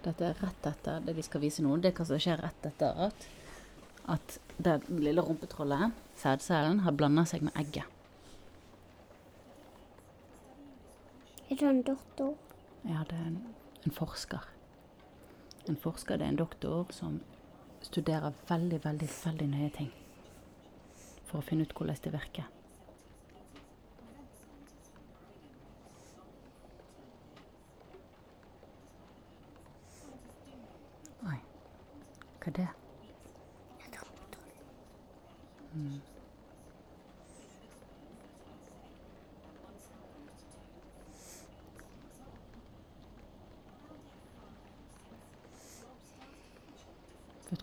Dette 0.03 0.27
er 0.27 0.35
rett 0.43 0.66
etter 0.66 0.99
det 1.07 1.14
vi 1.14 1.22
skal 1.22 1.45
vise 1.45 1.62
nå. 1.62 1.77
Det 1.79 1.93
er 1.93 1.95
hva 2.01 2.09
som 2.09 2.18
skjer 2.27 2.43
rett 2.43 2.66
etter 2.72 2.99
at, 3.07 3.29
at 4.16 4.41
det 4.59 4.81
lille 4.91 5.22
rumpetrollet, 5.22 5.95
sædcellen, 6.18 6.83
har 6.89 6.99
blanda 6.99 7.22
seg 7.22 7.47
med 7.47 7.55
egget. 7.55 7.87
Er 11.47 11.62
det 11.62 11.70
en 11.70 11.87
doktor? 11.87 12.35
Det 12.85 12.93
er 12.93 13.26
en, 13.26 13.39
en 13.87 13.91
forsker. 13.91 14.49
En 15.68 15.76
forsker 15.76 16.16
det 16.16 16.26
er 16.26 16.28
en 16.28 16.37
doktor 16.37 16.91
som 16.93 17.20
studerer 17.80 18.32
veldig, 18.49 18.85
veldig, 18.85 19.09
veldig 19.24 19.47
nøye 19.49 19.70
ting. 19.72 19.93
For 21.24 21.41
å 21.41 21.47
finne 21.47 21.64
ut 21.64 21.72
hvordan 21.72 22.03
det 22.05 22.12
virker. 22.12 22.51
Oi. 31.24 31.39
Hva 32.41 32.53
er 32.53 32.59
det? 32.61 32.72
Et 33.87 34.03
rumpetroll. 34.03 34.59
Vet 35.72 36.14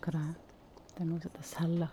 hva 0.04 0.12
det 0.14 0.22
er? 0.28 0.32
Det 0.92 1.00
er 1.00 1.08
noe 1.08 1.20
som 1.22 1.30
heter 1.30 1.48
celler. 1.48 1.92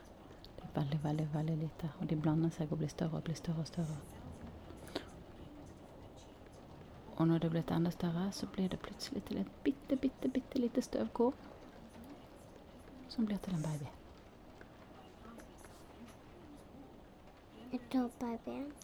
Det 0.56 0.64
er 0.66 0.74
veldig, 0.80 1.00
veldig, 1.04 1.28
veldig 1.34 1.58
lite. 1.58 1.92
Og 2.00 2.10
de 2.10 2.18
blander 2.22 2.50
seg 2.56 2.72
og 2.72 2.82
blir 2.82 2.92
større 2.92 3.22
og 3.22 3.28
blir 3.28 3.38
større 3.40 3.64
og 3.66 3.68
større. 3.68 4.00
Og 7.20 7.28
når 7.28 7.38
det 7.38 7.50
er 7.50 7.54
blitt 7.58 7.72
enda 7.76 7.92
større, 7.92 8.32
så 8.32 8.48
blir 8.48 8.70
det 8.72 8.80
plutselig 8.80 9.24
til 9.28 9.38
et 9.42 9.54
bitte, 9.64 9.96
bitte, 9.96 10.30
bitte 10.30 10.60
lite 10.60 10.82
støvkorn. 10.82 11.34
Som 13.10 13.26
blir 13.26 13.38
til 13.38 13.54
en 13.56 13.64
baby. 13.64 13.90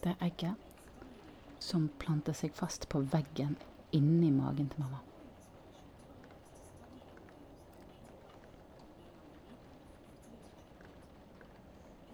Det 0.02 0.10
er 0.12 0.24
egget 0.26 0.54
som 1.58 1.88
planter 1.98 2.32
seg 2.36 2.54
fast 2.54 2.88
på 2.92 3.00
veggen 3.00 3.56
inni 3.92 4.30
magen 4.30 4.68
til 4.68 4.80
mamma. 4.80 5.00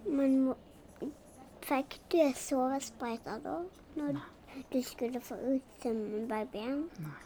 Men 0.06 0.44
må- 0.44 0.56
fikk 1.62 1.98
du 2.12 2.20
sovesprøyter 2.36 3.38
da? 3.44 3.56
Når 3.96 4.18
du 4.72 4.82
skulle 4.82 5.20
få 5.20 5.34
ut 5.34 5.86
babyen? 6.28 6.88
Nei. 6.98 7.20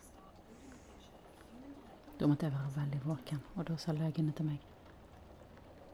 Da 2.21 2.27
måtte 2.27 2.47
jeg 2.47 2.53
være 2.55 2.73
veldig 2.77 3.01
våken, 3.05 3.41
og 3.57 3.67
da 3.69 3.77
sa 3.77 3.93
legene 3.93 4.33
til 4.33 4.47
meg 4.49 4.59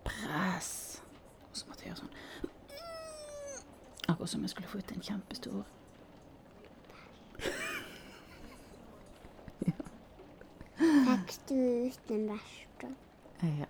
Press! 0.07 1.03
Og 1.51 1.57
så 1.57 1.66
måtte 1.68 1.82
jeg 1.86 1.93
gjøre 1.93 2.03
sånn. 2.05 2.51
Akkurat 4.09 4.30
som 4.30 4.43
jeg 4.47 4.51
skulle 4.53 4.68
få 4.70 4.78
ut 4.82 4.93
en 4.95 5.03
kjempestor 5.03 5.64
Fikk 10.82 11.34
du 11.49 11.59
ut 11.86 12.11
en 12.16 12.24
bæsj 12.30 12.55
da? 12.82 12.88
Eh, 13.43 13.59
Ja. 13.61 13.66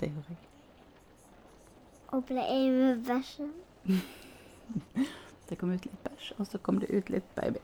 Det 0.00 0.08
gjorde 0.12 0.28
jeg. 0.28 0.38
Og 2.14 2.22
ble 2.28 2.42
jeg 2.46 2.70
med 2.72 3.04
bæsjen? 3.08 3.52
Det 5.48 5.58
kom 5.58 5.72
ut 5.74 5.84
litt 5.84 6.04
bæsj, 6.06 6.28
og 6.38 6.46
så 6.46 6.58
kom 6.62 6.78
det 6.80 6.88
ut 6.94 7.10
litt 7.12 7.26
baby. 7.34 7.60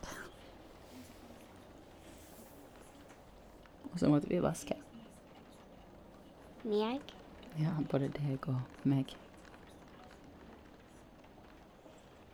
Og 3.93 3.95
så 4.03 4.11
måtte 4.11 4.29
vi 4.29 4.41
vaske. 4.43 4.75
Meg? 6.65 7.15
Ja, 7.63 7.73
både 7.91 8.11
deg 8.19 8.51
og 8.51 8.85
meg. 8.91 9.15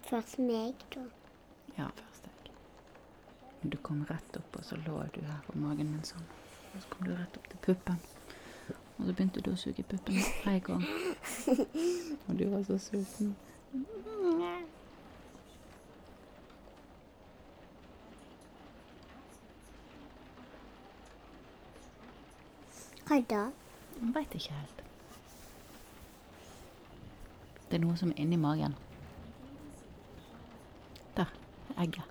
Først 0.08 0.40
meg, 0.40 0.74
da. 0.96 1.04
Ja, 1.76 1.92
først 2.00 2.26
deg. 2.26 2.52
Men 3.60 3.76
du 3.76 3.78
kom 3.86 4.02
rett 4.10 4.40
opp, 4.40 4.56
og 4.56 4.64
så 4.64 4.80
lå 4.88 4.98
du 5.14 5.20
her 5.20 5.44
på 5.46 5.60
magen 5.60 5.92
min 5.92 6.04
sånn. 6.14 6.26
Og 6.72 6.80
så 6.80 6.94
kom 6.96 7.10
du 7.10 7.14
rett 7.14 7.38
opp 7.38 7.52
til 7.52 7.66
puppen. 7.68 8.00
Og 8.98 9.04
så 9.04 9.12
begynte 9.12 9.40
du 9.40 9.50
å 9.52 9.58
suge 9.60 9.84
puppene 9.84 10.22
hver 10.44 10.58
gang. 10.64 10.84
Og 12.28 12.38
du 12.38 12.48
var 12.48 12.62
så 12.64 12.78
sulten. 12.80 13.36
Hva 23.06 23.20
da? 23.30 23.42
Jeg 24.00 24.14
veit 24.14 24.34
ikke 24.34 24.52
helt. 24.52 24.80
Det 27.70 27.78
er 27.78 27.82
noe 27.84 27.96
som 28.00 28.10
er 28.10 28.20
inni 28.24 28.36
magen. 28.36 28.74
Der. 31.16 31.30
er 31.76 31.82
Egget. 31.82 32.02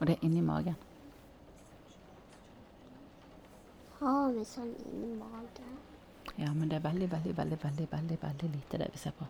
Og 0.00 0.06
det 0.06 0.14
er 0.14 0.24
inni 0.26 0.40
magen. 0.40 0.76
Har 3.98 4.32
vi 4.34 4.44
sånn 4.44 4.74
inni 4.92 5.14
magen? 5.18 5.91
Ja, 6.38 6.52
men 6.52 6.70
det 6.70 6.76
er 6.76 6.80
veldig, 6.88 7.10
veldig, 7.12 7.36
veldig, 7.36 7.58
veldig, 7.64 7.88
veldig, 7.92 8.18
veldig 8.22 8.50
lite 8.50 8.78
det 8.78 8.88
vi 8.92 8.98
ser 8.98 9.10
på. 9.18 9.26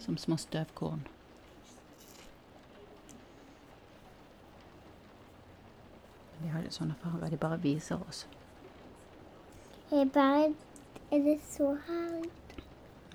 Som 0.00 0.16
små 0.16 0.36
støvkorn. 0.36 1.06
De 6.42 6.48
har 6.48 6.62
litt 6.64 6.74
sånne 6.74 6.96
farger. 7.02 7.28
De 7.34 7.40
bare 7.40 7.60
viser 7.60 8.00
oss. 8.08 8.24
Jeg 9.90 10.10
bare 10.14 10.54
Er 11.10 11.18
det 11.18 11.40
så 11.42 11.72
her? 11.86 12.20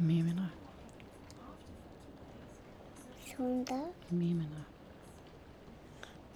Mye 0.04 0.24
mindre. 0.24 0.50
Sånn 3.30 3.64
der? 3.70 3.86
Mye 4.12 4.36
mindre. 4.36 4.66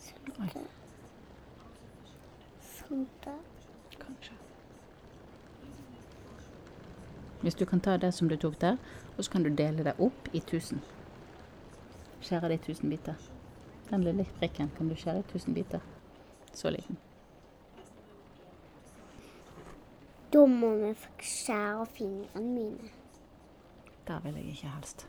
Sånn 0.05 0.31
der? 0.39 0.69
Sånn 2.71 3.05
der? 3.25 3.43
Kanskje. 3.99 4.38
Hvis 7.41 7.55
du 7.55 7.65
kan 7.65 7.79
ta 7.79 7.97
det 7.97 8.13
som 8.13 8.29
du 8.29 8.35
tok 8.35 8.61
der, 8.61 8.77
og 9.17 9.23
så 9.23 9.31
kan 9.31 9.43
du 9.43 9.49
dele 9.49 9.83
det 9.83 9.93
opp 9.99 10.29
i 10.33 10.39
tusen. 10.39 10.81
Skjære 12.21 12.49
det 12.49 12.59
i 12.59 12.63
tusen 12.65 12.89
biter. 12.89 13.15
Den 13.89 14.03
lille 14.03 14.25
prikken 14.39 14.71
kan 14.77 14.89
du 14.89 14.95
skjære 14.95 15.19
i 15.19 15.29
tusen 15.31 15.53
biter. 15.53 15.79
Så 16.53 16.69
liten. 16.69 16.97
Da 20.33 20.45
må 20.45 20.75
vi 20.75 20.93
skjære 21.19 21.85
fingrene 21.85 22.53
mine. 22.53 22.91
Der 24.07 24.19
vil 24.19 24.33
jeg 24.35 24.45
ikke 24.45 24.67
helst. 24.67 25.07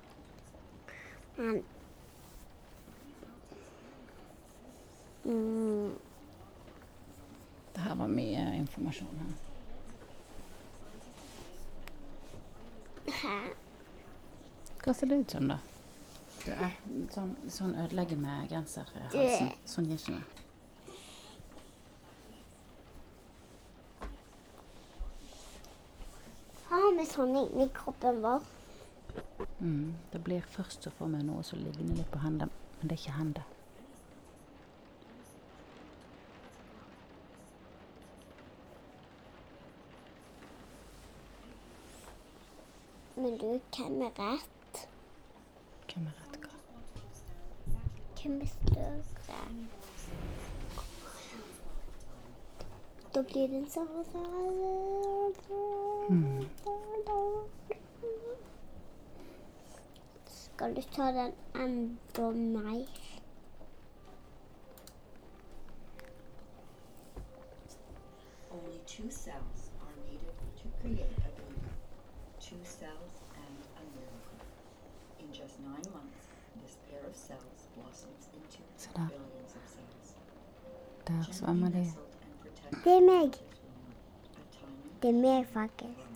Men 1.37 1.65
mm, 5.25 5.95
Det 7.75 7.83
her 7.83 7.95
var 7.95 8.07
mye 8.07 8.57
informasjon 8.57 9.19
her. 9.19 9.50
Hva 14.81 14.95
ser 14.95 15.07
det 15.07 15.17
ut 15.23 15.31
som, 15.31 15.49
da? 15.51 15.59
Det 16.41 16.55
er 16.57 16.77
sånn, 17.13 17.35
sånn 17.53 17.75
ødelegger 17.77 18.17
med 18.21 18.49
genserhalsen. 18.53 19.51
Sånn 19.69 19.91
gir 19.91 20.01
ikke 20.01 20.17
det. 20.17 20.25
Har 26.71 26.89
vi 26.97 27.05
sånn 27.11 27.37
inni 27.37 27.69
kroppen 27.77 28.23
vår? 28.25 28.41
Mm. 29.59 29.95
Det 30.13 30.21
blir 30.25 30.45
først 30.55 30.87
så 30.87 30.93
får 30.97 31.09
vi 31.17 31.23
noe 31.27 31.43
som 31.45 31.59
ligner 31.61 31.99
litt 31.99 32.13
på 32.13 32.23
hendene, 32.23 32.53
men 32.79 32.89
det 32.89 32.97
er 32.97 33.03
ikke 33.03 33.19
hender. 33.19 33.49
Men 43.31 43.39
du, 43.39 43.61
hvem 43.77 44.03
er 44.03 44.11
rett? 44.19 44.89
Hvem 45.93 46.07
er 46.07 46.15
rett 46.19 46.39
hva? 46.43 46.57
Hvem 48.21 48.41
er 48.43 48.49
større? 48.53 49.37
Da 53.15 53.23
blir 53.29 53.47
den 53.53 53.69
sånn 53.71 53.95
Mm. 56.11 56.43
Skal 60.27 60.75
du 60.75 60.83
ta 60.97 61.13
den 61.21 61.33
enda 61.55 62.31
mer? 62.35 62.87
Only 68.51 68.81
two 68.87 69.11
cells 69.11 69.50
nestled 81.41 81.51
and 81.51 81.61
Maria. 81.61 81.93
Det 82.85 82.93
er 82.93 83.01
meg. 83.01 83.33
Det 85.03 85.09
er 85.09 85.13
meg, 85.13 85.47
faktisk. 85.47 86.07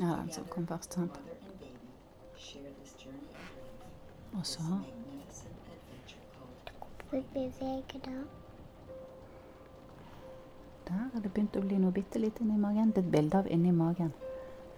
Ja, 0.00 0.06
den 0.06 0.32
som 0.32 0.44
kom 0.50 0.66
først, 0.66 0.92
sant. 0.92 1.20
Og 4.32 4.46
så 4.46 4.62
beveger 7.10 8.00
da. 8.04 8.10
Der 10.86 11.10
har 11.12 11.20
det 11.20 11.32
begynt 11.32 11.56
å 11.56 11.60
bli 11.60 11.78
noe 11.78 11.92
bitte 11.92 12.18
lite 12.18 12.42
inni 12.42 12.56
magen. 12.58 12.90
Det 12.90 13.02
er 13.02 13.06
et 13.06 13.12
bilde 13.12 13.38
av 13.38 13.50
inni 13.50 13.72
magen. 13.72 14.12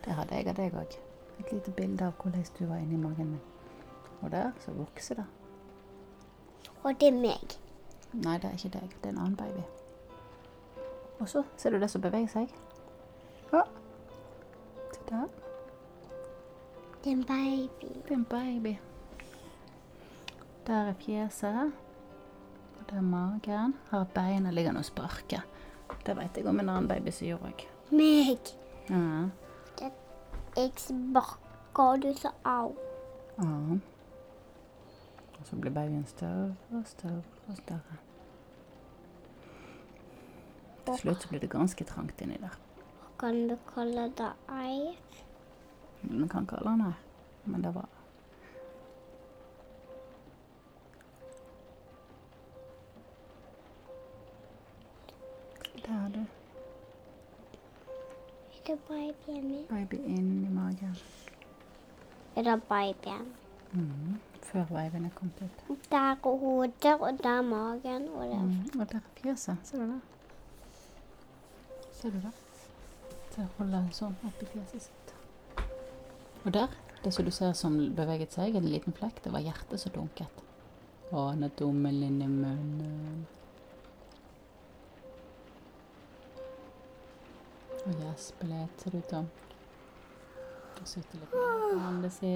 Det 0.04 0.12
hadde 0.12 0.34
jeg 0.34 0.48
av 0.48 0.58
deg 0.58 0.74
òg. 0.74 0.98
Et 1.38 1.52
lite 1.52 1.70
bilde 1.70 2.06
av 2.06 2.14
hvordan 2.18 2.44
du 2.58 2.66
var 2.66 2.82
inni 2.82 2.98
magen 2.98 3.36
min. 3.36 3.40
Og 4.22 4.30
der 4.30 4.50
så 4.60 4.72
vokser 4.72 5.22
det. 5.22 5.26
Og 6.82 7.00
det 7.00 7.08
er 7.08 7.20
meg. 7.20 7.63
Nei, 8.14 8.36
det 8.38 8.44
er 8.44 8.58
ikke 8.58 8.78
deg. 8.78 8.90
Det 9.02 9.08
er 9.10 9.14
en 9.14 9.18
annen 9.18 9.36
baby. 9.36 9.62
Og 11.18 11.28
så 11.28 11.42
ser 11.56 11.74
du 11.74 11.80
det 11.82 11.90
som 11.90 12.02
beveger 12.02 12.30
seg. 12.30 12.52
Ja. 13.52 13.62
Se 14.94 15.00
der. 15.08 15.28
Det 17.04 17.10
er 17.10 17.16
en 17.16 17.24
baby. 17.24 17.90
Det 18.04 18.10
er 18.10 18.14
en 18.14 18.24
baby. 18.24 18.76
Der 20.66 20.90
er 20.92 20.94
fjeset. 21.00 21.72
Og 22.78 22.84
der 22.90 22.96
er 22.96 23.08
magen. 23.08 23.74
Har 23.90 24.06
beina 24.14 24.50
liggende 24.50 24.78
og 24.78 24.84
sparker. 24.84 25.42
Det 26.06 26.16
vet 26.16 26.36
jeg 26.36 26.46
om 26.46 26.60
en 26.60 26.68
annen 26.68 26.88
baby 26.88 27.10
som 27.12 27.26
gjør 27.26 27.48
òg. 27.50 27.66
Meg. 27.90 28.54
Ja. 28.90 29.28
Jeg 30.54 30.70
sparker, 30.78 31.82
og 31.82 32.02
du 32.02 32.12
sa 32.14 32.30
au. 32.44 32.74
Ja. 33.38 33.78
Og 35.34 35.46
så 35.48 35.56
blir 35.56 35.72
babyen 35.74 36.06
større 36.06 36.54
og 36.72 36.86
større 36.86 37.22
og 37.48 37.56
større. 37.56 38.03
Til 40.86 40.98
slutt 40.98 41.22
så 41.22 41.28
blir 41.28 41.40
det 41.40 41.50
ganske 41.50 41.84
trangt 41.84 42.20
inni 42.20 42.36
der. 42.40 42.58
Kan 43.18 43.48
du 43.48 43.56
kalle 43.74 44.08
det 44.18 44.32
eir? 44.48 44.96
Man 46.02 46.28
kan 46.28 46.46
kalle 46.46 46.70
den 46.70 46.80
her, 46.80 46.92
men 47.44 47.64
det 47.64 47.74
var 47.74 47.88
Der 55.86 55.92
er 56.04 56.08
det 56.08 56.26
Er 58.66 58.66
det 58.66 58.78
babyen 58.88 59.48
min? 59.48 59.66
baby 59.68 59.94
inni 59.94 60.48
magen. 60.48 60.96
Er 62.36 62.42
det 62.42 62.62
babyen? 62.62 63.32
Mhm. 63.72 64.20
Før 64.42 64.64
babyen 64.64 65.04
er 65.04 65.10
kommet 65.14 65.50
ut. 65.68 65.90
Der 65.90 65.96
er 66.10 66.14
hodet, 66.38 67.00
og 67.00 67.18
der 67.22 67.38
er 67.38 67.42
magen, 67.42 68.08
og 68.08 68.26
der 68.28 68.42
mm. 68.42 68.80
Og 68.80 68.92
der 68.92 68.96
er 68.98 69.00
fjeset. 69.22 69.56
Ser 69.62 69.78
du 69.78 69.82
det? 69.92 70.00
Ser 72.04 72.10
du 72.10 72.18
det? 72.20 72.30
Til 73.32 73.46
å 73.46 73.52
holde 73.56 73.78
en 73.80 73.92
sånn 73.96 74.16
oppi 74.28 74.44
fjeset 74.50 74.82
sitt. 74.90 75.12
Og 76.44 76.50
der, 76.52 76.72
det 77.00 77.12
som 77.16 77.24
du 77.24 77.30
ser 77.32 77.54
som 77.56 77.78
beveget 77.96 78.34
seg, 78.36 78.58
en 78.58 78.66
liten 78.68 78.92
flekk, 78.92 79.22
det 79.24 79.30
var 79.32 79.40
hjertet 79.40 79.80
som 79.80 79.94
dunket. 79.94 80.42
Å, 81.08 81.22
han 81.30 81.46
har 81.46 81.54
tommelen 81.56 82.18
i 82.20 82.28
munnen. 82.28 83.22
Og 87.86 88.02
gjespe 88.02 88.48
litt, 88.50 88.84
ser 88.84 88.92
det 88.92 89.00
ut 89.00 89.14
som. 89.14 89.30
Og 90.74 90.90
sutte 90.90 91.20
litt 91.22 91.32
med 91.32 91.80
hendene 91.86 92.10
si. 92.18 92.34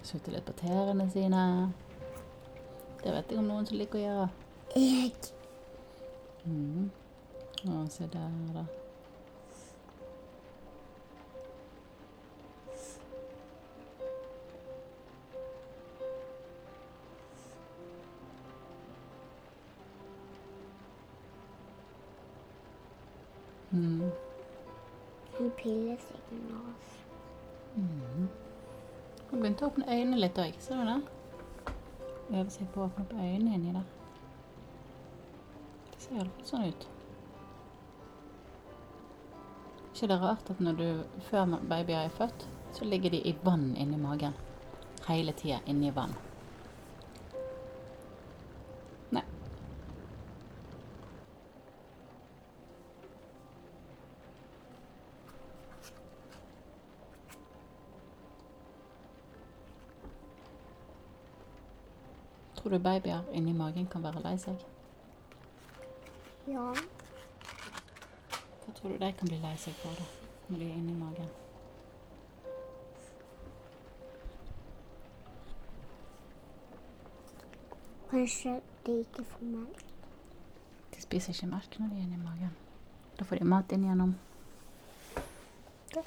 Sutte 0.00 0.32
litt 0.32 0.48
på 0.48 0.56
tærne 0.62 1.10
sine. 1.12 1.42
Det 3.02 3.12
vet 3.12 3.36
jeg 3.36 3.42
om 3.42 3.52
noen 3.52 3.68
som 3.68 3.76
liker 3.76 4.00
å 4.00 4.06
gjøre. 4.06 4.32
Jeg. 4.72 5.12
Mhm. 6.46 6.88
Å, 7.66 7.88
se 7.90 8.06
der, 8.06 8.34
da. 8.54 8.62
Mm. 23.72 24.10
Han 25.38 25.50
piller 25.58 25.96
seg 25.98 26.30
med 26.30 26.54
oss. 26.60 26.92
Mm. 27.74 28.28
Hun 29.30 29.40
begynte 29.40 29.66
å 29.66 29.72
åpne 29.72 29.88
øynene 29.90 30.20
litt 30.22 30.38
òg, 30.38 30.54
ser 30.62 30.78
du 30.78 30.92
det? 30.92 31.74
Øver 32.28 32.54
seg 32.54 32.70
på 32.70 32.84
å 32.84 32.86
åpne 32.86 33.04
opp 33.08 33.16
øynene 33.18 33.58
inni 33.58 33.74
der. 33.74 33.90
Det 35.90 36.06
ser 36.06 36.20
iallfall 36.20 36.48
sånn 36.52 36.70
ut. 36.70 36.88
Ikke 39.98 40.14
det 40.14 40.22
rart 40.22 40.50
at 40.50 40.58
du, 40.78 41.02
før 41.26 41.58
babyer 41.68 42.04
er 42.04 42.08
født, 42.08 42.48
så 42.72 42.84
ligger 42.84 43.10
de 43.10 43.18
i 43.18 43.36
vann 43.42 43.76
inni 43.76 43.96
magen. 43.96 44.34
Hele 45.08 45.32
tida 45.32 45.58
inni 45.66 45.90
vann. 45.90 46.14
Nei. 49.10 49.22
Tror 62.54 62.70
du 62.70 62.78
babyer 62.78 63.26
inni 63.32 63.52
magen 63.52 63.90
kan 63.90 64.06
være 64.06 64.22
lei 64.22 64.36
seg? 64.38 64.62
Ja. 66.46 66.70
Tror 68.78 68.90
du 68.90 68.98
de 68.98 69.12
kan 69.12 69.28
bli 69.28 69.36
lei 69.42 69.56
seg 69.58 69.74
for 69.74 69.90
det 69.98 70.04
når 70.48 70.58
de 70.58 70.66
er 70.70 70.74
inni 70.78 70.92
magen? 70.94 71.30
Kanskje 78.10 78.60
de 78.86 79.00
ikke 79.00 79.24
får 79.24 79.48
melk. 79.50 79.82
De 80.94 81.02
spiser 81.02 81.34
ikke 81.34 81.48
melk 81.50 81.78
når 81.80 81.88
de 81.90 81.98
er 81.98 82.04
inni 82.06 82.20
magen. 82.22 82.52
Da 83.18 83.26
får 83.26 83.40
de 83.42 83.48
mat 83.50 83.74
inn 83.74 83.88
gjennom 83.88 84.14
Der. 85.94 86.06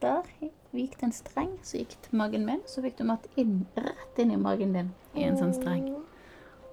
Der 0.00 0.30
gikk 0.72 0.96
det 0.96 1.10
en 1.10 1.12
streng, 1.12 1.52
så 1.62 1.82
gikk 1.82 1.98
til 2.02 2.16
magen 2.16 2.46
min, 2.48 2.62
så 2.66 2.80
fikk 2.80 2.96
du 2.98 3.04
mat 3.04 3.28
inn, 3.36 3.66
rett 3.76 4.22
inn 4.24 4.32
i 4.32 4.40
magen 4.40 4.72
din 4.72 4.88
i 5.12 5.28
en 5.28 5.36
sånn 5.36 5.52
streng. 5.52 5.90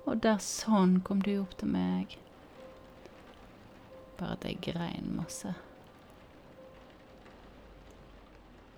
Og 0.07 0.23
der 0.23 0.39
sånn 0.39 1.01
kom 1.03 1.19
du 1.19 1.34
opp 1.41 1.57
til 1.59 1.75
meg. 1.75 2.15
Bare 4.18 4.32
at 4.32 4.45
jeg 4.45 4.59
grein 4.61 5.15
masse. 5.15 5.53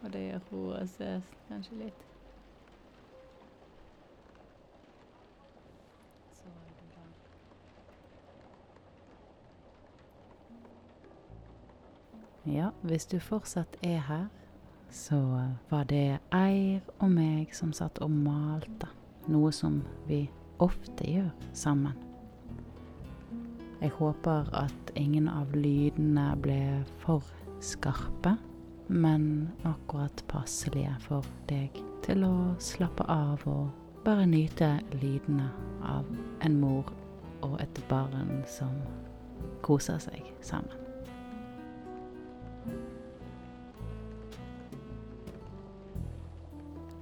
Og 0.04 0.14
det 0.14 0.26
gjør 0.28 0.46
Roa 0.52 0.86
seg 0.88 1.34
kanskje 1.48 1.82
litt. 1.84 2.06
Ja, 12.50 12.70
hvis 12.82 13.06
du 13.06 13.20
fortsatt 13.20 13.76
er 13.84 14.00
her, 14.08 14.28
så 14.90 15.20
var 15.70 15.84
det 15.84 16.20
Eir 16.34 16.82
og 16.98 17.12
meg 17.12 17.54
som 17.54 17.74
satt 17.76 18.00
og 18.02 18.10
malte. 18.10 18.90
Noe 19.30 19.52
som 19.54 19.84
vi 20.08 20.24
ofte 20.58 21.06
gjør 21.06 21.30
sammen. 21.54 22.09
Jeg 23.82 23.90
håper 23.96 24.50
at 24.60 24.92
ingen 25.00 25.30
av 25.32 25.54
lydene 25.56 26.34
ble 26.44 26.84
for 27.00 27.24
skarpe, 27.64 28.36
men 28.88 29.50
akkurat 29.64 30.24
passelige 30.28 30.96
for 31.06 31.28
deg 31.48 31.80
til 32.04 32.26
å 32.28 32.34
slappe 32.60 33.06
av 33.08 33.46
og 33.48 33.70
bare 34.04 34.26
nyte 34.28 34.80
lydene 35.00 35.48
av 35.86 36.08
en 36.44 36.60
mor 36.60 36.92
og 37.46 37.56
et 37.64 37.82
barn 37.88 38.44
som 38.48 38.76
koser 39.64 40.00
seg 40.04 40.28
sammen. 40.42 40.76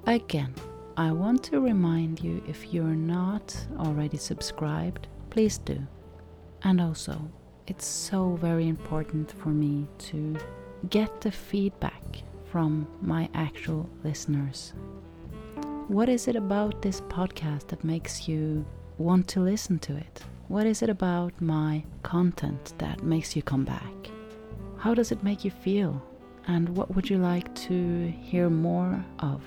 Again, 0.05 0.53
I 0.95 1.11
want 1.11 1.43
to 1.45 1.59
remind 1.59 2.23
you 2.23 2.41
if 2.47 2.71
you're 2.71 2.95
not 2.95 3.53
already 3.79 4.17
subscribed, 4.17 5.07
please 5.29 5.57
do. 5.57 5.81
And 6.63 6.81
also, 6.81 7.21
it's 7.67 7.85
so 7.85 8.35
very 8.35 8.67
important 8.67 9.31
for 9.31 9.49
me 9.49 9.87
to 10.09 10.35
get 10.89 11.21
the 11.21 11.31
feedback 11.31 12.03
from 12.51 12.87
my 13.01 13.29
actual 13.33 13.89
listeners. 14.03 14.73
What 15.87 16.09
is 16.09 16.27
it 16.27 16.35
about 16.35 16.81
this 16.81 17.01
podcast 17.01 17.67
that 17.67 17.83
makes 17.83 18.27
you 18.27 18.65
want 18.97 19.27
to 19.29 19.39
listen 19.39 19.79
to 19.79 19.95
it? 19.95 20.23
What 20.47 20.65
is 20.65 20.81
it 20.81 20.89
about 20.89 21.39
my 21.41 21.83
content 22.03 22.73
that 22.77 23.03
makes 23.03 23.35
you 23.35 23.41
come 23.41 23.65
back? 23.65 23.93
How 24.77 24.93
does 24.93 25.11
it 25.11 25.23
make 25.23 25.43
you 25.43 25.51
feel? 25.51 26.01
And 26.47 26.69
what 26.69 26.95
would 26.95 27.09
you 27.09 27.17
like 27.17 27.53
to 27.67 28.07
hear 28.21 28.49
more 28.49 29.03
of? 29.19 29.41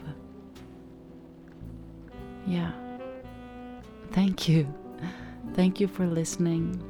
Yeah. 2.46 2.72
Thank 4.12 4.48
you. 4.48 4.66
Thank 5.54 5.80
you 5.80 5.88
for 5.88 6.06
listening. 6.06 6.82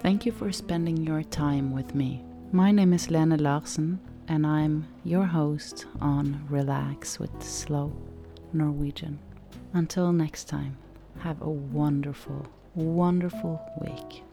Thank 0.00 0.24
you 0.24 0.32
for 0.32 0.50
spending 0.50 0.96
your 0.96 1.22
time 1.22 1.72
with 1.72 1.94
me 1.94 2.22
My 2.52 2.72
name 2.72 2.92
is 2.92 3.10
Lena 3.10 3.36
Larsen, 3.36 4.00
and 4.26 4.44
I'm 4.44 4.88
your 5.04 5.24
host 5.26 5.86
on 6.00 6.44
Relax 6.48 7.20
with 7.20 7.30
Slow 7.42 7.92
Norwegian. 8.52 9.20
Until 9.72 10.10
next 10.12 10.48
time, 10.48 10.76
have 11.18 11.40
a 11.42 11.48
wonderful, 11.48 12.44
wonderful 12.74 13.60
week. 13.80 14.24